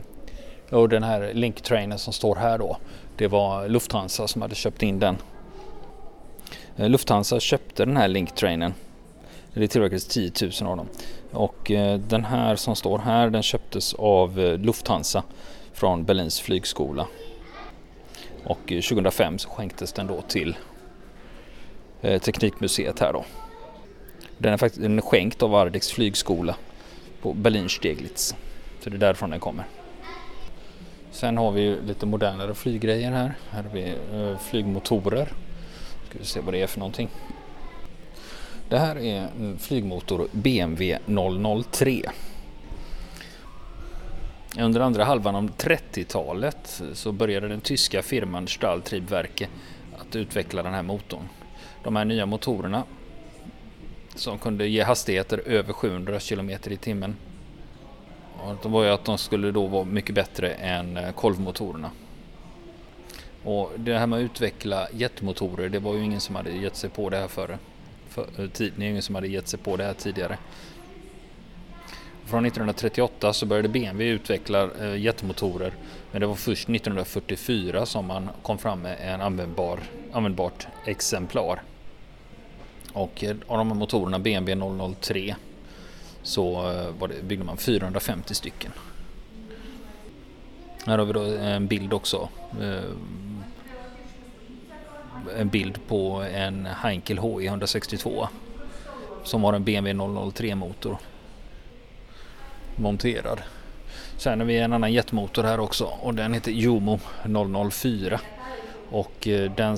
och 0.77 0.89
den 0.89 1.03
här 1.03 1.34
Link-trainen 1.34 1.98
som 1.98 2.13
står 2.13 2.36
här 2.36 2.58
då, 2.58 2.77
det 3.17 3.27
var 3.27 3.67
Lufthansa 3.67 4.27
som 4.27 4.41
hade 4.41 4.56
köpt 4.56 4.84
in 4.84 5.00
den. 5.00 5.17
Eh, 6.75 6.89
Lufthansa 6.89 7.39
köpte 7.39 7.86
den 7.86 7.98
här 7.98 8.08
Link-trainen. 8.08 8.74
Det 9.53 9.67
tillverkades 9.67 10.08
10 10.08 10.32
000 10.62 10.72
av 10.72 10.77
dem. 10.77 10.88
Och 11.32 11.72
eh, 11.72 12.00
den 12.00 12.25
här 12.25 12.56
som 12.56 12.75
står 12.75 13.00
här 13.00 13.29
den 13.29 13.44
köptes 13.44 13.94
av 13.94 14.38
Lufthansa 14.38 15.24
från 15.74 16.06
Berlins 16.06 16.39
flygskola. 16.39 17.08
Och 18.44 18.60
2005 18.67 19.39
så 19.39 19.50
skänktes 19.50 19.94
den 19.94 20.08
då 20.08 20.22
till 20.22 20.58
Teknikmuseet 22.01 23.00
här 23.00 23.13
då. 23.13 23.25
Den 24.38 24.53
är 24.53 24.58
faktiskt 24.58 24.82
den 24.82 24.98
är 24.98 25.01
skänkt 25.01 25.44
av 25.44 25.56
Ardex 25.56 25.91
flygskola 25.91 26.56
på 27.22 27.34
Berlin-Steglitz. 27.34 28.36
Så 28.80 28.90
det 28.90 28.96
är 28.96 29.00
därifrån 29.00 29.30
den 29.30 29.40
kommer. 29.40 29.66
Sen 31.12 31.38
har 31.38 31.52
vi 31.52 31.62
ju 31.62 31.82
lite 31.82 32.06
modernare 32.06 32.54
flyggrejer 32.54 33.12
här. 33.12 33.34
Här 33.50 33.64
har 33.64 33.70
vi 33.70 33.96
eh, 34.14 34.38
flygmotorer. 34.40 35.28
Ska 36.10 36.20
vi 36.20 36.26
se 36.26 36.40
vad 36.40 36.54
det 36.54 36.62
är 36.62 36.68
för 36.68 36.80
någonting. 36.80 37.10
Det 38.70 38.78
här 38.78 38.98
är 38.98 39.28
en 39.40 39.60
flygmotor 39.60 40.28
BMW 40.32 41.00
003. 41.72 42.02
Under 44.60 44.82
andra 44.82 45.04
halvan 45.04 45.36
av 45.36 45.52
30-talet 45.52 46.82
så 46.94 47.12
började 47.12 47.48
den 47.48 47.62
tyska 47.62 48.04
firman 48.04 48.48
Stahltriebwerke 48.48 49.48
att 49.98 50.16
utveckla 50.16 50.64
den 50.64 50.74
här 50.74 50.84
motorn. 50.84 51.30
De 51.84 51.96
här 51.96 52.06
nya 52.06 52.26
motorerna 52.26 52.84
som 54.16 54.40
kunde 54.40 54.68
ge 54.68 54.84
hastigheter 54.84 55.42
över 55.46 55.74
700 55.74 56.20
km 56.20 56.50
i 56.50 56.78
timmen. 56.78 57.16
Det 58.62 58.70
var 58.70 58.84
ju 58.84 58.89
att 58.89 59.06
de 59.06 59.17
skulle 59.17 59.51
då 59.51 59.67
vara 59.67 59.84
mycket 59.84 60.15
bättre 60.15 60.53
än 60.53 60.98
eh, 60.98 61.12
kolvmotorerna. 61.12 61.91
Och 63.44 63.72
det 63.77 63.98
här 63.98 64.08
med 64.08 64.20
att 64.20 64.24
utveckla 64.24 64.88
jetmotorer, 64.91 65.70
det 65.70 65.79
var 65.79 65.94
ju 65.94 66.03
ingen 66.03 66.22
som 66.22 66.36
hade 66.36 66.51
gett 66.51 66.75
sig 66.75 66.89
på 66.89 67.10
det 67.10 67.17
här 67.17 67.27
före. 67.27 67.58
För, 68.10 68.27
eh, 68.38 68.50
tid, 68.50 68.74
det 68.75 68.86
är 68.86 68.89
ingen 68.89 69.01
som 69.01 69.15
hade 69.15 69.27
gett 69.27 69.48
sig 69.48 69.60
på 69.60 69.77
det 69.77 69.84
här 69.84 69.94
tidigare. 69.94 70.38
Från 72.25 72.46
1938 72.46 73.34
så 73.34 73.46
började 73.46 73.70
BMW 73.70 74.13
utveckla 74.13 74.70
eh, 74.82 74.98
jetmotorer 74.98 75.74
men 76.12 76.22
det 76.22 76.27
var 76.27 76.36
först 76.36 76.70
1944 76.70 77.86
som 77.86 78.06
man 78.06 78.29
kom 78.41 78.58
fram 78.58 78.82
med 78.82 78.98
en 79.01 79.22
användbar, 79.22 79.79
användbart 80.12 80.67
exemplar. 80.86 81.62
Och 82.94 83.24
av 83.48 83.58
de 83.58 83.67
här 83.67 83.75
motorerna 83.75 84.20
BMW 84.20 84.96
003 85.00 85.36
så 86.28 86.72
eh, 86.72 86.90
var 87.00 87.08
det, 87.08 87.24
byggde 87.24 87.46
man 87.46 87.58
450 87.58 88.36
stycken. 88.36 88.72
Här 90.86 90.98
har 90.98 91.06
vi 91.06 91.14
då 91.14 91.22
en 91.22 91.68
bild 91.68 91.94
också 91.94 92.30
eh, 92.62 92.92
en 95.38 95.50
bild 95.50 95.80
på 95.88 96.26
en 96.34 96.66
Heinkel 96.66 97.20
HE 97.20 97.46
162 97.46 98.28
som 99.24 99.44
har 99.44 99.54
en 99.54 99.64
BMW 99.64 100.32
003 100.32 100.56
motor 100.56 100.98
monterad. 102.76 103.42
Sen 104.18 104.40
har 104.40 104.48
vi 104.48 104.58
en 104.58 104.74
annan 104.74 104.94
jetmotor 104.94 105.44
här 105.44 105.60
också 105.60 105.86
och 106.02 106.14
den 106.14 106.34
heter 106.34 106.52
Jomo 106.52 107.00
004. 107.72 108.20
Och 108.90 109.28
eh, 109.28 109.52
den, 109.52 109.78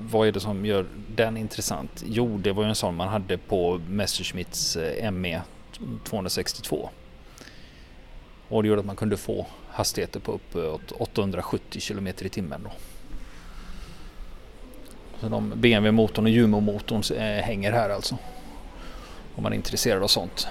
vad 0.00 0.28
är 0.28 0.32
det 0.32 0.40
som 0.40 0.66
gör 0.66 0.86
den 1.16 1.36
intressant? 1.36 2.02
Jo, 2.06 2.38
det 2.38 2.52
var 2.52 2.62
ju 2.62 2.68
en 2.68 2.74
sån 2.74 2.96
man 2.96 3.08
hade 3.08 3.38
på 3.38 3.80
Messerschmitts 3.88 4.78
ME 5.12 5.42
262. 6.04 6.90
Och 8.48 8.62
det 8.62 8.68
gjorde 8.68 8.80
att 8.80 8.86
man 8.86 8.96
kunde 8.96 9.16
få 9.16 9.46
hastigheter 9.68 10.20
på 10.20 10.32
uppåt 10.32 10.92
870 10.92 11.80
km 11.88 12.06
i 12.06 12.12
timmen. 12.12 12.62
Då. 12.64 12.70
Så 15.20 15.28
de 15.28 15.52
BMW-motorn 15.56 16.24
och 16.24 16.30
Jumo-motorn 16.30 17.16
eh, 17.16 17.44
hänger 17.44 17.72
här 17.72 17.90
alltså. 17.90 18.18
Om 19.34 19.42
man 19.42 19.52
är 19.52 19.56
intresserad 19.56 20.02
av 20.02 20.06
sånt. 20.06 20.48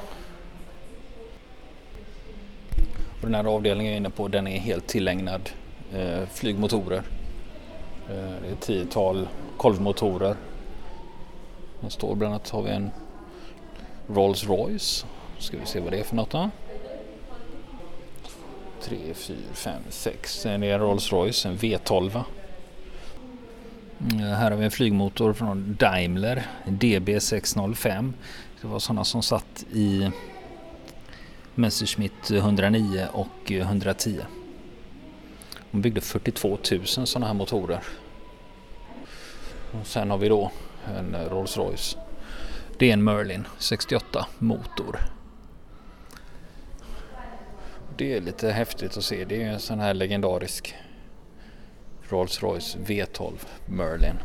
Och 3.21 3.27
den 3.27 3.35
här 3.35 3.45
avdelningen 3.45 3.91
jag 3.91 3.93
är 3.93 3.97
inne 3.97 4.09
på 4.09 4.27
den 4.27 4.47
är 4.47 4.59
helt 4.59 4.87
tillägnad 4.87 5.49
eh, 5.93 6.27
flygmotorer. 6.33 7.03
Eh, 8.09 8.15
det 8.41 8.47
är 8.47 8.53
ett 8.53 8.61
tiotal 8.61 9.27
kolvmotorer. 9.57 10.35
Det 11.79 11.89
står 11.89 12.15
bland 12.15 12.33
annat 12.33 12.49
har 12.49 12.61
vi 12.61 12.69
en 12.69 12.91
Rolls 14.07 14.43
Royce. 14.47 15.05
Ska 15.41 15.57
vi 15.57 15.65
se 15.65 15.79
vad 15.79 15.91
det 15.91 15.99
är 15.99 16.03
för 16.03 16.15
något 16.15 16.31
då. 16.31 16.49
3, 18.81 18.97
4, 19.13 19.37
5, 19.53 19.81
6. 19.89 20.39
Sen 20.39 20.63
är 20.63 20.73
en 20.73 20.79
Rolls 20.79 21.11
Royce, 21.11 21.45
en 21.45 21.57
V12. 21.57 22.23
Mm, 24.11 24.19
här 24.19 24.51
har 24.51 24.57
vi 24.57 24.65
en 24.65 24.71
flygmotor 24.71 25.33
från 25.33 25.75
Daimler 25.79 26.47
DB605. 26.65 28.13
Det 28.61 28.67
var 28.67 28.79
sådana 28.79 29.03
som 29.03 29.23
satt 29.23 29.65
i 29.73 30.11
Messerschmitt 31.55 32.31
109 32.31 33.07
och 33.13 33.51
110. 33.51 34.19
De 35.71 35.81
byggde 35.81 36.01
42 36.01 36.57
000 36.71 36.85
sådana 36.85 37.27
här 37.27 37.33
motorer. 37.33 37.83
Och 39.71 39.87
sen 39.87 40.11
har 40.11 40.17
vi 40.17 40.29
då 40.29 40.51
en 40.97 41.15
Rolls 41.29 41.57
Royce. 41.57 41.97
Det 42.77 42.89
är 42.89 42.93
en 42.93 43.03
Merlin 43.03 43.47
68 43.57 44.25
motor. 44.39 44.99
Det 48.01 48.13
är 48.13 48.21
lite 48.21 48.51
häftigt 48.51 48.97
att 48.97 49.03
se. 49.03 49.25
Det 49.25 49.43
är 49.43 49.47
en 49.47 49.59
sån 49.59 49.79
här 49.79 49.93
legendarisk 49.93 50.75
Rolls-Royce 52.09 52.77
V12 52.85 53.31
Merlin. 53.65 54.15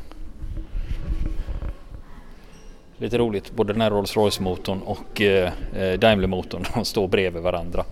Lite 2.96 3.18
roligt, 3.18 3.52
både 3.52 3.72
den 3.72 3.82
här 3.82 3.90
Rolls-Royce 3.90 4.42
motorn 4.42 4.82
och 4.82 5.20
eh, 5.20 5.52
eh 5.74 5.98
Daimler-motorn 5.98 6.64
de 6.74 6.84
står 6.84 7.08
bredvid 7.08 7.42
varandra. 7.42 7.84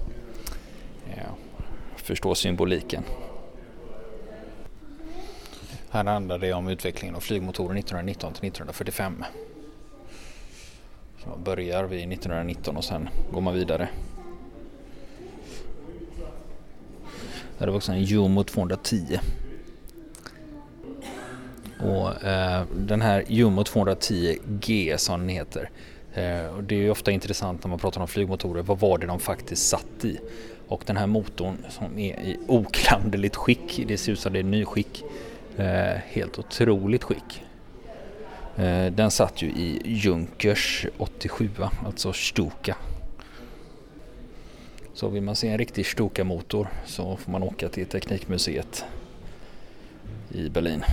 Ja, 1.16 1.36
förstår 1.96 2.34
symboliken. 2.34 3.02
Här 5.90 6.04
handlar 6.04 6.38
det 6.38 6.52
om 6.52 6.68
utvecklingen 6.68 7.16
av 7.16 7.20
flygmotorer 7.20 7.78
1919 7.78 8.32
till 8.32 8.48
1945. 8.48 9.24
Så 11.22 11.28
man 11.28 11.42
börjar 11.42 11.84
vid 11.84 12.12
1919 12.12 12.76
och 12.76 12.84
sen 12.84 13.08
går 13.32 13.40
man 13.40 13.54
vidare. 13.54 13.88
Det 17.58 17.66
var 17.66 17.76
också 17.76 17.92
en 17.92 18.02
Jumo 18.02 18.44
210 18.44 19.18
och 21.84 22.24
eh, 22.24 22.64
den 22.76 23.02
här 23.02 23.24
Jumo 23.28 23.62
210G 23.62 24.96
som 24.96 25.20
den 25.20 25.28
heter. 25.28 25.70
Eh, 26.14 26.46
och 26.46 26.64
det 26.64 26.74
är 26.74 26.78
ju 26.78 26.90
ofta 26.90 27.10
intressant 27.10 27.64
när 27.64 27.68
man 27.68 27.78
pratar 27.78 28.00
om 28.00 28.08
flygmotorer, 28.08 28.62
vad 28.62 28.78
var 28.78 28.98
det 28.98 29.06
de 29.06 29.20
faktiskt 29.20 29.68
satt 29.68 30.04
i? 30.04 30.18
Och 30.68 30.82
den 30.86 30.96
här 30.96 31.06
motorn 31.06 31.56
som 31.68 31.98
är 31.98 32.20
i 32.20 32.38
oklanderligt 32.46 33.36
skick, 33.36 33.84
det 33.86 33.96
ser 33.96 34.12
ut 34.12 34.18
som 34.18 34.32
det 34.32 34.38
är 34.38 34.42
nyskick, 34.42 35.04
eh, 35.56 35.96
helt 36.06 36.38
otroligt 36.38 37.04
skick. 37.04 37.42
Eh, 38.56 38.86
den 38.92 39.10
satt 39.10 39.42
ju 39.42 39.46
i 39.46 39.82
Junkers 39.84 40.86
87, 40.98 41.50
alltså 41.86 42.12
Stuka. 42.12 42.76
Så 44.94 45.08
vill 45.08 45.22
man 45.22 45.36
se 45.36 45.48
en 45.48 45.58
riktig 45.58 45.86
Stuka-motor 45.86 46.68
så 46.86 47.16
får 47.16 47.32
man 47.32 47.42
åka 47.42 47.68
till 47.68 47.86
Teknikmuseet 47.86 48.84
i 50.30 50.48
Berlin. 50.48 50.84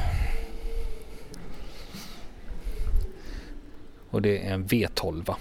och 4.12 4.22
det 4.22 4.48
är 4.48 4.54
en 4.54 4.66
V12. 4.66 5.36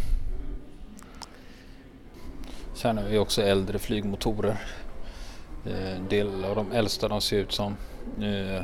Sen 2.74 2.98
har 2.98 3.04
vi 3.04 3.18
också 3.18 3.42
äldre 3.42 3.78
flygmotorer. 3.78 4.56
En 5.66 6.08
del 6.08 6.44
av 6.44 6.56
de 6.56 6.72
äldsta 6.72 7.08
de 7.08 7.20
ser 7.20 7.36
ut 7.36 7.52
som 7.52 7.76
eh, 8.20 8.56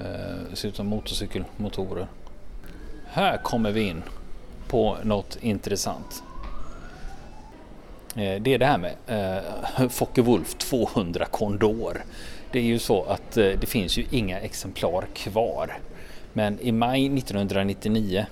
eh, 0.00 0.54
ser 0.54 0.68
ut 0.68 0.76
som 0.76 0.86
motorcykelmotorer. 0.86 2.06
Här 3.06 3.36
kommer 3.36 3.72
vi 3.72 3.80
in 3.80 4.02
på 4.68 4.98
något 5.02 5.38
intressant. 5.40 6.22
Eh, 8.16 8.42
det 8.42 8.54
är 8.54 8.58
det 8.58 8.66
här 8.66 8.78
med 8.78 8.94
eh, 9.06 9.88
Focke-Wulf 9.88 10.58
200 10.58 11.24
Condor. 11.24 12.04
Det 12.52 12.58
är 12.58 12.62
ju 12.62 12.78
så 12.78 13.02
att 13.02 13.36
eh, 13.36 13.46
det 13.60 13.66
finns 13.66 13.98
ju 13.98 14.04
inga 14.10 14.40
exemplar 14.40 15.04
kvar 15.14 15.78
men 16.32 16.60
i 16.60 16.72
maj 16.72 17.18
1999 17.18 18.26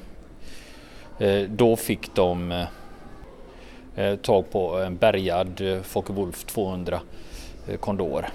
eh, 1.19 1.43
då 1.43 1.77
fick 1.77 2.15
de 2.15 2.65
tag 4.23 4.51
på 4.51 4.79
en 4.79 4.97
bärgad 4.97 5.61
Focke-Wulf 5.83 6.47
200 6.47 7.01
Condor. 7.81 8.27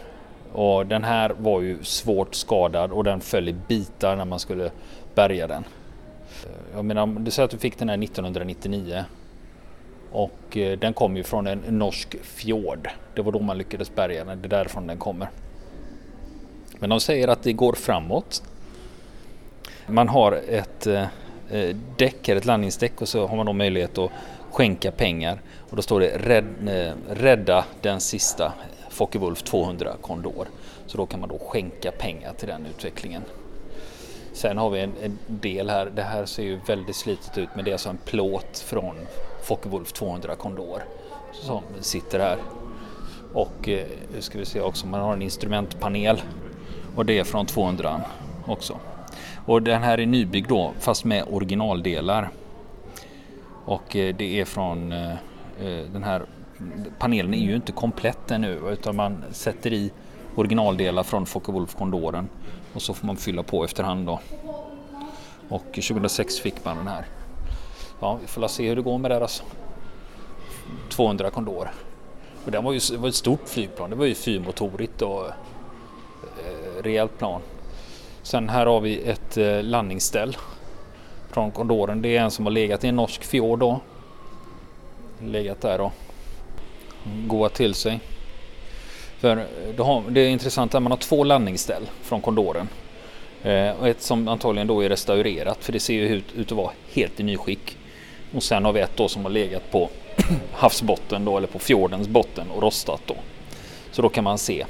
Och 0.54 0.86
den 0.86 1.04
här 1.04 1.30
var 1.30 1.62
ju 1.62 1.84
svårt 1.84 2.36
skadad 2.36 2.92
och 2.92 3.04
den 3.04 3.22
föll 3.22 3.50
i 3.50 3.54
bitar 3.68 4.16
när 4.16 4.26
man 4.26 4.40
skulle 4.40 4.72
bärga 5.16 5.48
den. 5.48 5.64
Jag 6.76 6.86
menar, 6.86 7.08
du 7.08 7.32
säger 7.32 7.46
att 7.46 7.52
du 7.52 7.58
fick 7.58 7.80
den 7.80 7.90
här 7.90 8.04
1999 8.04 9.06
och 10.12 10.58
eh, 10.58 10.80
den 10.80 10.94
kom 10.94 11.18
ju 11.18 11.24
från 11.24 11.48
en 11.48 11.60
norsk 11.60 12.16
fjord. 12.24 12.90
Det 13.16 13.22
var 13.22 13.32
då 13.32 13.40
man 13.40 13.58
lyckades 13.58 13.96
bärga 13.96 14.26
den, 14.26 14.42
det 14.42 14.48
är 14.48 14.50
därifrån 14.50 14.88
den 14.88 14.98
kommer. 14.98 15.30
Men 16.80 16.90
de 16.90 17.00
säger 17.00 17.28
att 17.28 17.44
det 17.44 17.54
går 17.54 17.74
framåt 17.74 18.44
man 19.88 20.10
har 20.10 20.32
ett 20.32 20.88
eh, 20.88 21.04
eh 21.50 21.76
däck, 21.96 22.30
ett 22.30 22.46
landningsdäck 22.46 23.02
och 23.02 23.08
så 23.08 23.28
har 23.28 23.38
man 23.38 23.46
då 23.46 23.54
möjlighet 23.54 23.98
att 23.98 24.12
skänka 24.52 24.92
pengar 24.92 25.42
och 25.70 25.76
då 25.76 25.82
står 25.82 26.00
det 26.00 26.18
rädd, 26.18 26.46
eh, 26.68 26.94
rädda 27.16 27.66
den 27.82 28.02
sista 28.02 28.54
Focke-Wulf 28.90 29.44
200 29.44 29.94
Condor. 30.02 30.48
Så 30.86 30.98
då 30.98 31.06
kan 31.06 31.20
man 31.20 31.30
då 31.30 31.40
skänka 31.40 31.92
pengar 31.92 32.34
till 32.34 32.48
den 32.48 32.66
utvecklingen. 32.66 33.22
Sen 34.34 34.58
har 34.58 34.70
vi 34.70 34.80
en, 34.80 34.94
en 35.04 35.18
del 35.28 35.70
här, 35.70 35.92
det 35.96 36.02
här 36.02 36.26
ser 36.26 36.44
ju 36.44 36.60
väldigt 36.68 36.96
slitet 36.96 37.38
ut 37.38 37.50
men 37.56 37.66
det 37.66 37.72
är 37.72 37.74
alltså 37.74 37.90
en 37.90 37.98
plåt 38.06 38.60
från 38.60 38.96
Focke-Wulf 39.48 39.92
200 39.92 40.36
Condor 40.36 40.84
som 41.32 41.64
sitter 41.80 42.20
här. 42.20 42.38
Och 43.34 43.70
eh, 43.70 43.88
nu 44.14 44.22
ska 44.22 44.40
vi 44.40 44.46
se 44.46 44.62
också, 44.62 44.88
man 44.88 45.02
har 45.02 45.14
en 45.14 45.22
instrumentpanel 45.22 46.22
och 46.96 47.06
det 47.06 47.20
är 47.20 47.24
från 47.24 47.46
200 47.46 48.02
också. 48.46 48.80
Och 49.46 49.62
den 49.62 49.84
här 49.84 50.00
är 50.00 50.06
nybyggd 50.06 50.50
då 50.50 50.74
fast 50.80 51.06
med 51.06 51.24
originaldelar. 51.32 52.30
Och 53.66 53.96
eh, 53.96 54.16
det 54.16 54.40
är 54.40 54.46
från 54.46 54.92
eh, 54.92 55.12
eh 55.62 55.86
den 55.94 56.04
här 56.04 56.26
panelen 57.00 57.34
är 57.34 57.46
ju 57.46 57.56
inte 57.56 57.72
komplett 57.72 58.32
ännu 58.32 58.60
utan 58.72 58.96
man 58.96 59.24
sätter 59.32 59.74
i 59.74 59.92
originaldelar 60.36 61.04
från 61.04 61.26
Focke-Wulf 61.26 61.78
Condoren 61.78 62.30
och 62.74 62.82
så 62.82 62.94
får 62.94 63.08
man 63.08 63.18
fylla 63.18 63.44
på 63.44 63.64
efterhand 63.64 64.06
då. 64.06 64.20
Och 65.50 65.66
2006 65.74 66.40
fick 66.40 66.66
man 66.66 66.78
den 66.78 66.88
här. 66.88 67.06
Ja, 68.00 68.18
vi 68.22 68.28
får 68.28 68.48
se 68.48 68.70
hur 68.70 68.76
det 68.76 68.82
går 68.82 68.98
med 68.98 69.12
deras 69.12 69.44
200 70.90 71.30
Condor. 71.30 71.70
Och 72.46 72.52
den 72.52 72.64
var 72.64 72.74
ju 72.74 72.98
var 72.98 73.10
ett 73.10 73.16
stort 73.16 73.50
flygplan, 73.50 73.90
det 73.90 73.96
var 73.96 74.06
ju 74.06 74.16
fyrmotorigt 74.16 75.02
och 75.02 75.28
eh, 75.28 76.84
rejält 76.84 77.18
plan. 77.18 77.42
Sen 78.22 78.50
här 78.50 78.66
har 78.66 78.80
vi 78.82 79.02
ett 79.02 79.38
eh, 79.38 79.64
landningsställ 79.64 80.38
från 81.32 81.52
Condoren. 81.52 82.02
Det 82.02 82.18
är 82.18 82.22
en 82.22 82.32
som 82.32 82.46
har 82.46 82.52
legat 82.52 82.84
i 82.84 82.88
en 82.88 82.96
norsk 82.96 83.24
fjord 83.24 83.60
då. 83.60 83.80
Legat 85.20 85.62
där 85.62 85.82
och 85.82 85.92
goat 87.28 87.54
till 87.54 87.74
sig. 87.74 88.00
För 89.20 89.38
eh, 89.78 90.02
det 90.10 90.22
är 90.22 90.30
intressant 90.30 90.76
att 90.76 90.84
man 90.84 90.92
har 90.92 91.00
två 91.00 91.24
landningsställ 91.24 91.90
från 92.02 92.22
Condoren. 92.22 92.68
Eh, 93.44 93.72
och 93.80 93.88
ett 93.88 94.02
som 94.02 94.28
antagligen 94.28 94.68
då 94.68 94.82
är 94.82 94.90
restaurerat 94.90 95.64
för 95.64 95.74
det 95.74 95.80
ser 95.80 95.94
ju 95.94 96.08
ut, 96.08 96.34
ut 96.36 96.52
att 96.52 96.58
vara 96.58 96.72
helt 96.94 97.20
i 97.20 97.24
nyskick. 97.24 97.78
Och 98.34 98.44
sen 98.44 98.66
har 98.66 98.74
vi 98.74 98.80
ett 98.80 98.98
då 98.98 99.08
som 99.08 99.24
har 99.24 99.32
legat 99.32 99.72
på 99.72 99.90
havsbotten 100.52 101.26
då 101.26 101.38
eller 101.38 101.48
på 101.48 101.60
fjordens 101.60 102.08
botten 102.08 102.52
och 102.52 102.62
rostat 102.62 103.02
då. 103.06 103.16
Så 103.92 104.02
då 104.02 104.10
kan 104.10 104.24
man 104.24 104.38
se, 104.38 104.66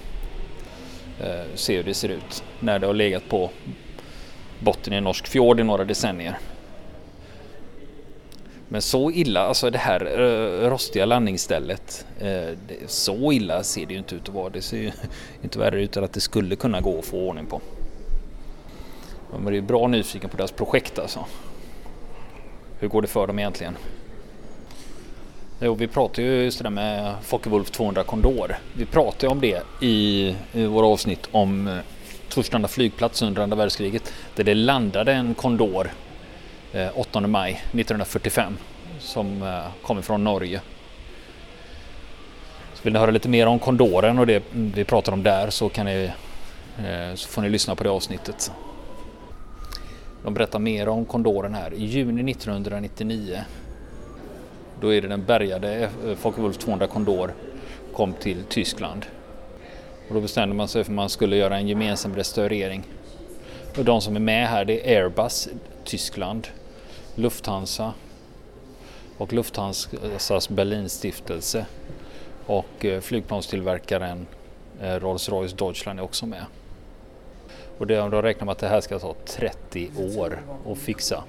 eh, 1.22 1.56
se 1.56 1.76
hur 1.78 1.84
det 1.84 1.94
ser 1.94 2.10
ut 2.10 2.44
när 2.60 2.80
det 2.80 2.88
har 2.88 2.94
legat 2.94 3.30
på 3.30 3.50
botten 4.60 4.94
i 4.94 4.96
en 4.96 5.04
norsk 5.04 5.28
fjord 5.28 5.60
i 5.60 5.64
några 5.64 5.84
decennier. 5.84 6.38
Men 8.70 8.82
så 8.82 9.12
illa, 9.12 9.42
alltså 9.42 9.70
det 9.70 9.78
här 9.78 10.20
eh, 10.20 10.70
rostiga 10.70 11.06
landningsstället, 11.06 12.06
eh, 12.20 12.28
det, 12.68 12.88
så 12.88 13.32
illa 13.32 13.64
ser 13.64 13.86
det 13.86 13.94
ju 13.94 14.00
inte 14.00 14.16
ut 14.16 14.30
att 14.30 14.36
vara. 14.36 14.50
Det 14.50 14.62
ser 14.62 14.78
ju 14.78 14.92
inte 15.44 15.60
värre 15.60 15.84
ut 15.84 15.98
än 15.98 16.04
att 16.04 16.14
det 16.14 16.22
skulle 16.22 16.56
kunna 16.56 16.82
gå 16.82 17.00
att 17.00 17.06
få 17.06 17.18
ordning 17.18 17.46
på. 17.46 17.62
Man 19.32 19.48
är 19.48 19.52
ju 19.52 19.62
bra 19.62 19.88
nyfiken 19.88 20.30
på 20.30 20.38
deras 20.38 20.52
projekt 20.52 21.00
alltså. 21.00 21.26
Hur 22.80 22.88
går 22.88 23.02
det 23.02 23.08
för 23.08 23.28
dem 23.28 23.40
egentligen? 23.40 23.78
Jo, 25.60 25.74
vi 25.74 25.88
pratade 25.88 26.28
ju 26.28 26.44
just 26.44 26.58
det 26.58 26.64
där 26.64 26.70
med 26.70 27.16
Focke-Wulf 27.24 27.72
200 27.72 28.04
Condor. 28.04 28.56
Vi 28.74 28.86
pratade 28.86 29.28
om 29.28 29.42
det 29.42 29.64
i, 29.82 30.36
i 30.54 30.66
våra 30.66 30.88
avsnitt 30.88 31.28
om 31.32 31.68
eh, 31.68 31.78
Torslanda 32.30 32.68
flygplats 32.68 33.22
under 33.22 33.42
andra 33.42 33.58
världskriget 33.58 34.14
där 34.36 34.44
det 34.44 34.54
landade 34.54 35.14
en 35.14 35.34
Condor 35.34 35.92
eh, 36.74 36.88
8 36.94 37.20
maj 37.20 37.52
1945 37.52 38.58
som 39.00 39.44
eh, 39.44 39.60
kommer 39.82 40.02
från 40.02 40.24
Norge. 40.24 40.62
Så 42.74 42.84
vill 42.84 42.94
ni 42.94 43.00
höra 43.00 43.12
lite 43.12 43.30
mer 43.30 43.48
om 43.48 43.60
kondoren 43.60 44.20
och 44.20 44.28
det 44.28 44.44
vi 44.52 44.84
pratar 44.84 45.12
om 45.12 45.24
där 45.24 45.50
så, 45.50 45.70
kan 45.70 45.86
ni, 45.86 46.12
så 47.16 47.28
får 47.28 47.42
ni 47.42 47.50
lyssna 47.50 47.76
på 47.76 47.84
det 47.84 47.90
avsnittet. 47.90 48.52
De 50.28 50.34
berättar 50.34 50.60
mer 50.60 50.90
om 50.90 51.06
kondoren 51.06 51.54
här. 51.54 51.74
I 51.74 51.86
juni 51.86 52.32
1999 52.32 53.44
då 54.82 54.94
är 54.94 55.02
det 55.02 55.08
den 55.08 55.26
bärgade 55.26 55.84
eh, 55.84 56.16
Focke-Wulf 56.16 56.58
200 56.58 56.88
Condor 56.88 57.34
kom 57.94 58.14
till 58.14 58.44
Tyskland. 58.44 59.06
Och 60.08 60.16
då 60.16 60.22
bestämde 60.22 60.56
man 60.56 60.68
sig 60.68 60.84
för 60.84 60.92
att 60.92 60.96
man 60.96 61.10
skulle 61.10 61.36
göra 61.36 61.58
en 61.58 61.68
gemensam 61.68 62.16
restaurering. 62.16 62.84
Och 63.78 63.86
de 63.86 64.02
som 64.02 64.16
är 64.16 64.20
med 64.20 64.48
här 64.48 64.66
det 64.66 64.96
är 64.96 65.04
Airbus 65.04 65.50
Tyskland, 65.84 66.48
Lufthansa 67.16 67.94
och 69.18 69.34
Lufthansas 69.34 70.50
Berlinstiftelse 70.50 71.66
och 72.46 72.86
eh, 72.86 73.02
flygplanstillverkaren 73.02 74.28
eh, 74.82 74.86
Rolls-Royce 74.86 75.56
Deutschland 75.56 76.00
är 76.00 76.04
också 76.04 76.26
med. 76.26 76.46
Och 77.78 77.88
de 77.88 78.12
räknar 78.12 78.46
med 78.46 78.52
att 78.52 78.60
det 78.60 78.68
här 78.68 78.82
ska 78.82 79.00
ta 79.00 79.16
30 79.26 79.90
år 80.18 80.40
att 80.72 80.78
fixa. 80.78 81.24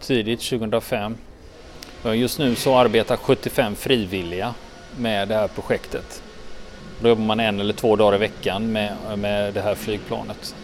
Tidigt 0.00 0.40
2005. 0.40 1.16
Just 2.14 2.38
nu 2.38 2.54
så 2.54 2.76
arbetar 2.76 3.16
75 3.16 3.74
frivilliga 3.74 4.54
med 4.98 5.28
det 5.28 5.34
här 5.34 5.48
projektet. 5.48 6.22
Då 7.00 7.08
jobbar 7.08 7.24
man 7.24 7.40
en 7.40 7.60
eller 7.60 7.72
två 7.74 7.96
dagar 7.96 8.14
i 8.16 8.18
veckan 8.18 8.72
med, 8.72 8.96
med 9.16 9.54
det 9.54 9.60
här 9.60 9.74
flygplanet. 9.74 10.54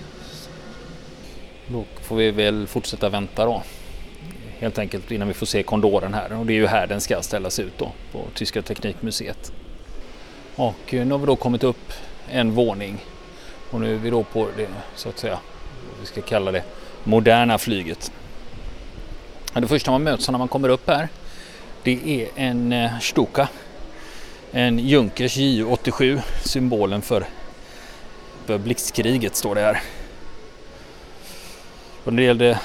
Då 1.66 1.84
får 2.02 2.16
vi 2.16 2.30
väl 2.30 2.66
fortsätta 2.66 3.08
vänta 3.08 3.44
då. 3.44 3.62
Helt 4.58 4.78
enkelt 4.78 5.10
innan 5.10 5.28
vi 5.28 5.34
får 5.34 5.46
se 5.46 5.62
kondoren 5.62 6.14
här 6.14 6.38
och 6.38 6.46
det 6.46 6.52
är 6.52 6.54
ju 6.54 6.66
här 6.66 6.86
den 6.86 7.00
ska 7.00 7.22
ställas 7.22 7.58
ut 7.58 7.78
då 7.78 7.92
på 8.12 8.24
Tyska 8.34 8.62
Teknikmuseet. 8.62 9.52
Och 10.56 10.92
nu 10.92 11.10
har 11.10 11.18
vi 11.18 11.26
då 11.26 11.36
kommit 11.36 11.64
upp 11.64 11.92
en 12.30 12.52
våning 12.52 12.98
och 13.70 13.80
nu 13.80 13.94
är 13.94 13.98
vi 13.98 14.10
då 14.10 14.24
på 14.24 14.48
det 14.56 14.68
så 14.96 15.08
att 15.08 15.18
säga, 15.18 15.38
vi 16.00 16.06
ska 16.06 16.20
kalla 16.20 16.52
det 16.52 16.62
moderna 17.04 17.58
flyget. 17.58 18.12
Det 19.52 19.68
första 19.68 19.90
man 19.90 20.02
möts 20.02 20.30
när 20.30 20.38
man 20.38 20.48
kommer 20.48 20.68
upp 20.68 20.88
här 20.88 21.08
det 21.82 22.22
är 22.22 22.28
en 22.34 22.72
eh, 22.72 22.98
Stuka. 23.00 23.48
En 24.52 24.78
Junkers 24.78 25.36
Ju-87, 25.36 26.20
symbolen 26.44 27.02
för, 27.02 27.24
för 28.46 28.58
blixtkriget 28.58 29.36
står 29.36 29.54
det 29.54 29.60
här. 29.60 29.82
Och 32.04 32.12
när 32.12 32.22
det 32.22 32.26
gällde 32.26 32.58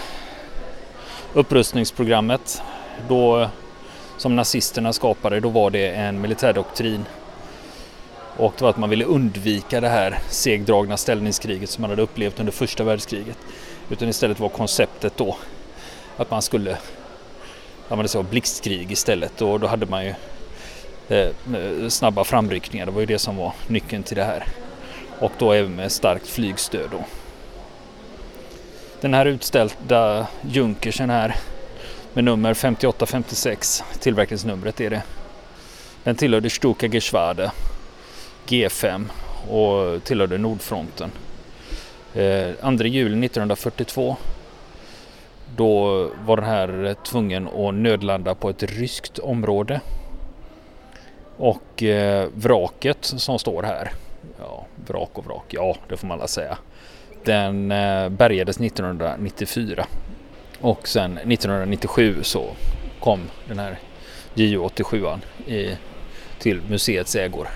upprustningsprogrammet 1.34 2.62
då, 3.08 3.42
eh, 3.42 3.50
som 4.18 4.36
nazisterna 4.36 4.94
skapade, 4.94 5.40
då 5.40 5.50
var 5.50 5.70
det 5.70 5.88
en 5.88 6.22
militärdoktrin. 6.22 7.06
Och 8.38 8.54
det 8.58 8.64
var 8.64 8.70
att 8.70 8.78
man 8.78 8.90
ville 8.90 9.06
undvika 9.06 9.82
det 9.82 9.90
här 9.90 10.20
segdragna 10.30 10.98
ställningskriget 10.98 11.70
som 11.70 11.82
man 11.82 11.90
hade 11.90 12.02
upplevt 12.02 12.40
under 12.40 12.54
första 12.54 12.84
världskriget. 12.84 13.38
Utan 13.90 14.10
istället 14.10 14.40
var 14.40 14.50
konceptet 14.50 15.18
då 15.18 15.38
att 16.18 16.32
man 16.32 16.42
skulle 16.42 16.78
använda 17.90 18.08
sig 18.08 18.20
av 18.20 18.30
blixtkrig 18.30 18.92
istället 18.92 19.42
och 19.42 19.60
då 19.60 19.68
hade 19.68 19.86
man 19.86 20.06
ju 20.06 20.14
eh, 21.10 21.88
snabba 21.90 22.24
framryckningar. 22.24 22.86
Det 22.86 22.92
var 22.92 23.00
ju 23.00 23.06
det 23.06 23.20
som 23.20 23.38
var 23.38 23.54
nyckeln 23.68 24.04
till 24.04 24.18
det 24.18 24.24
här. 24.24 24.48
Och 25.20 25.32
då 25.38 25.52
även 25.52 25.76
med 25.76 25.92
starkt 25.92 26.28
flygstöd 26.28 26.90
då. 26.92 27.06
Den 29.02 29.14
här 29.14 29.26
utställda 29.26 30.28
Junkersen 30.42 31.10
här 31.10 31.36
med 32.14 32.24
nummer 32.24 32.54
5856, 32.54 33.84
tillverkningsnumret 34.00 34.82
är 34.82 34.90
det. 34.90 35.02
Den 36.04 36.16
tillhörde 36.16 36.50
Stuka 36.50 36.88
Geschwade 36.88 37.52
G5 38.48 39.06
och 39.50 40.04
tillhörde 40.04 40.38
Nordfronten. 40.38 41.12
Eh, 42.14 42.78
2 42.78 42.84
juli 42.84 43.26
1942 43.26 44.16
då 45.56 46.10
var 46.26 46.38
den 46.38 46.46
här 46.46 46.96
tvungen 47.04 47.48
att 47.48 47.74
nödlanda 47.74 48.36
på 48.36 48.50
ett 48.50 48.64
ryskt 48.64 49.20
område. 49.20 49.82
Och 51.38 51.84
eh, 51.84 52.28
vraket 52.34 52.98
som 53.02 53.40
står 53.40 53.64
här, 53.64 53.92
ja 54.40 54.66
vrak 54.88 55.10
och 55.14 55.26
vrak, 55.26 55.46
ja 55.50 55.76
det 55.90 55.98
får 55.98 56.08
man 56.08 56.18
alla 56.20 56.28
säga. 56.28 56.58
Den 57.24 57.72
eh, 57.72 58.10
bärgades 58.10 58.60
1994 58.60 59.86
och 60.60 60.88
sen 60.88 61.18
1997 61.18 62.16
så 62.24 62.50
kom 63.00 63.20
den 63.48 63.60
här 63.60 63.80
JU87 64.36 65.20
till 66.40 66.62
museets 66.70 67.16
ägor. 67.16 67.48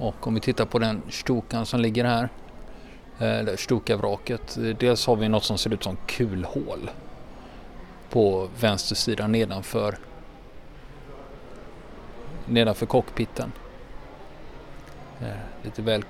Och 0.00 0.26
om 0.26 0.34
vi 0.34 0.40
tittar 0.40 0.64
på 0.64 0.78
den 0.78 1.02
stokan 1.10 1.66
som 1.66 1.80
ligger 1.80 2.04
här, 2.04 2.28
eh, 3.18 3.38
eller 3.38 3.56
stokavraket. 3.56 4.58
Dels 4.78 5.06
har 5.06 5.16
vi 5.16 5.28
något 5.28 5.44
som 5.44 5.58
ser 5.58 5.74
ut 5.74 5.82
som 5.82 5.96
kulhål 6.06 6.90
på 8.10 8.48
vänster 8.60 8.94
sida 8.94 9.26
nedanför 9.26 9.98
nedanför 12.46 12.86
cockpiten. 12.86 13.52
Eh, 15.20 15.26
lite 15.62 15.82
väl, 15.82 16.04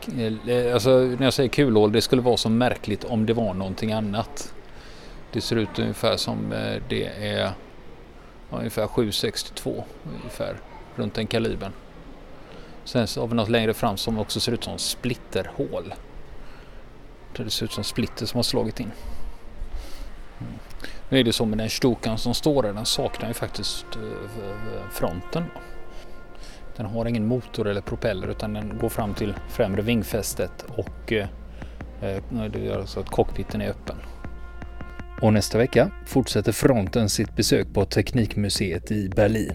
eh, 0.49 0.75
alltså 0.75 0.91
när 0.91 1.25
jag 1.25 1.33
säger 1.33 1.49
kulhål, 1.49 1.93
det 1.93 2.01
skulle 2.01 2.23
vara 2.23 2.37
så 2.37 2.49
märkligt 2.49 3.05
om 3.05 3.27
det 3.27 3.33
var 3.33 3.55
någonting 3.55 3.93
annat. 3.93 4.55
Det 5.33 5.41
ser 5.41 5.57
ut 5.57 5.79
ungefär 5.79 6.17
som 6.17 6.51
det 6.89 7.07
är 7.07 7.51
ungefär 8.51 8.87
762 8.87 9.85
ungefär 10.21 10.57
runt 10.97 11.15
den 11.15 11.27
kalibern. 11.27 11.73
Sen 12.91 13.07
så 13.07 13.21
har 13.21 13.29
vi 13.29 13.35
något 13.35 13.49
längre 13.49 13.75
fram 13.75 13.97
som 13.97 14.19
också 14.19 14.41
ser 14.41 14.53
ut 14.53 14.65
som 14.65 14.79
splitterhål. 14.79 15.95
Det 17.37 17.51
ser 17.51 17.65
ut 17.65 17.73
som 17.73 17.85
splitter 17.85 18.27
som 18.27 18.39
har 18.39 18.43
slagit 18.43 18.81
in. 18.81 18.91
Mm. 20.41 20.53
Nu 21.09 21.21
är 21.21 21.25
det 21.25 21.33
så 21.33 21.45
med 21.45 21.59
den 21.59 21.71
Stukan 21.71 22.19
som 22.19 22.35
står 22.35 22.63
där, 22.63 22.73
den 22.73 22.87
saknar 22.87 23.29
ju 23.29 23.35
faktiskt 23.35 23.87
eh, 23.97 24.91
fronten. 24.93 25.45
Den 26.77 26.87
har 26.87 27.07
ingen 27.07 27.27
motor 27.27 27.69
eller 27.69 27.81
propeller 27.81 28.29
utan 28.29 28.53
den 28.53 28.79
går 28.79 28.89
fram 28.89 29.15
till 29.15 29.35
främre 29.49 29.83
vingfästet 29.83 30.65
och 30.69 31.13
eh, 31.13 31.29
eh, 32.03 32.23
det 32.53 32.59
gör 32.59 32.87
så 32.87 33.01
att 33.01 33.11
cockpiten 33.11 33.61
är 33.61 33.71
öppen. 33.71 33.97
Och 35.23 35.33
nästa 35.33 35.59
vecka 35.59 35.91
fortsätter 36.07 36.53
fronten 36.53 37.09
sitt 37.09 37.37
besök 37.37 37.75
på 37.75 37.85
Teknikmuseet 37.85 38.91
i 38.91 39.09
Berlin. 39.09 39.55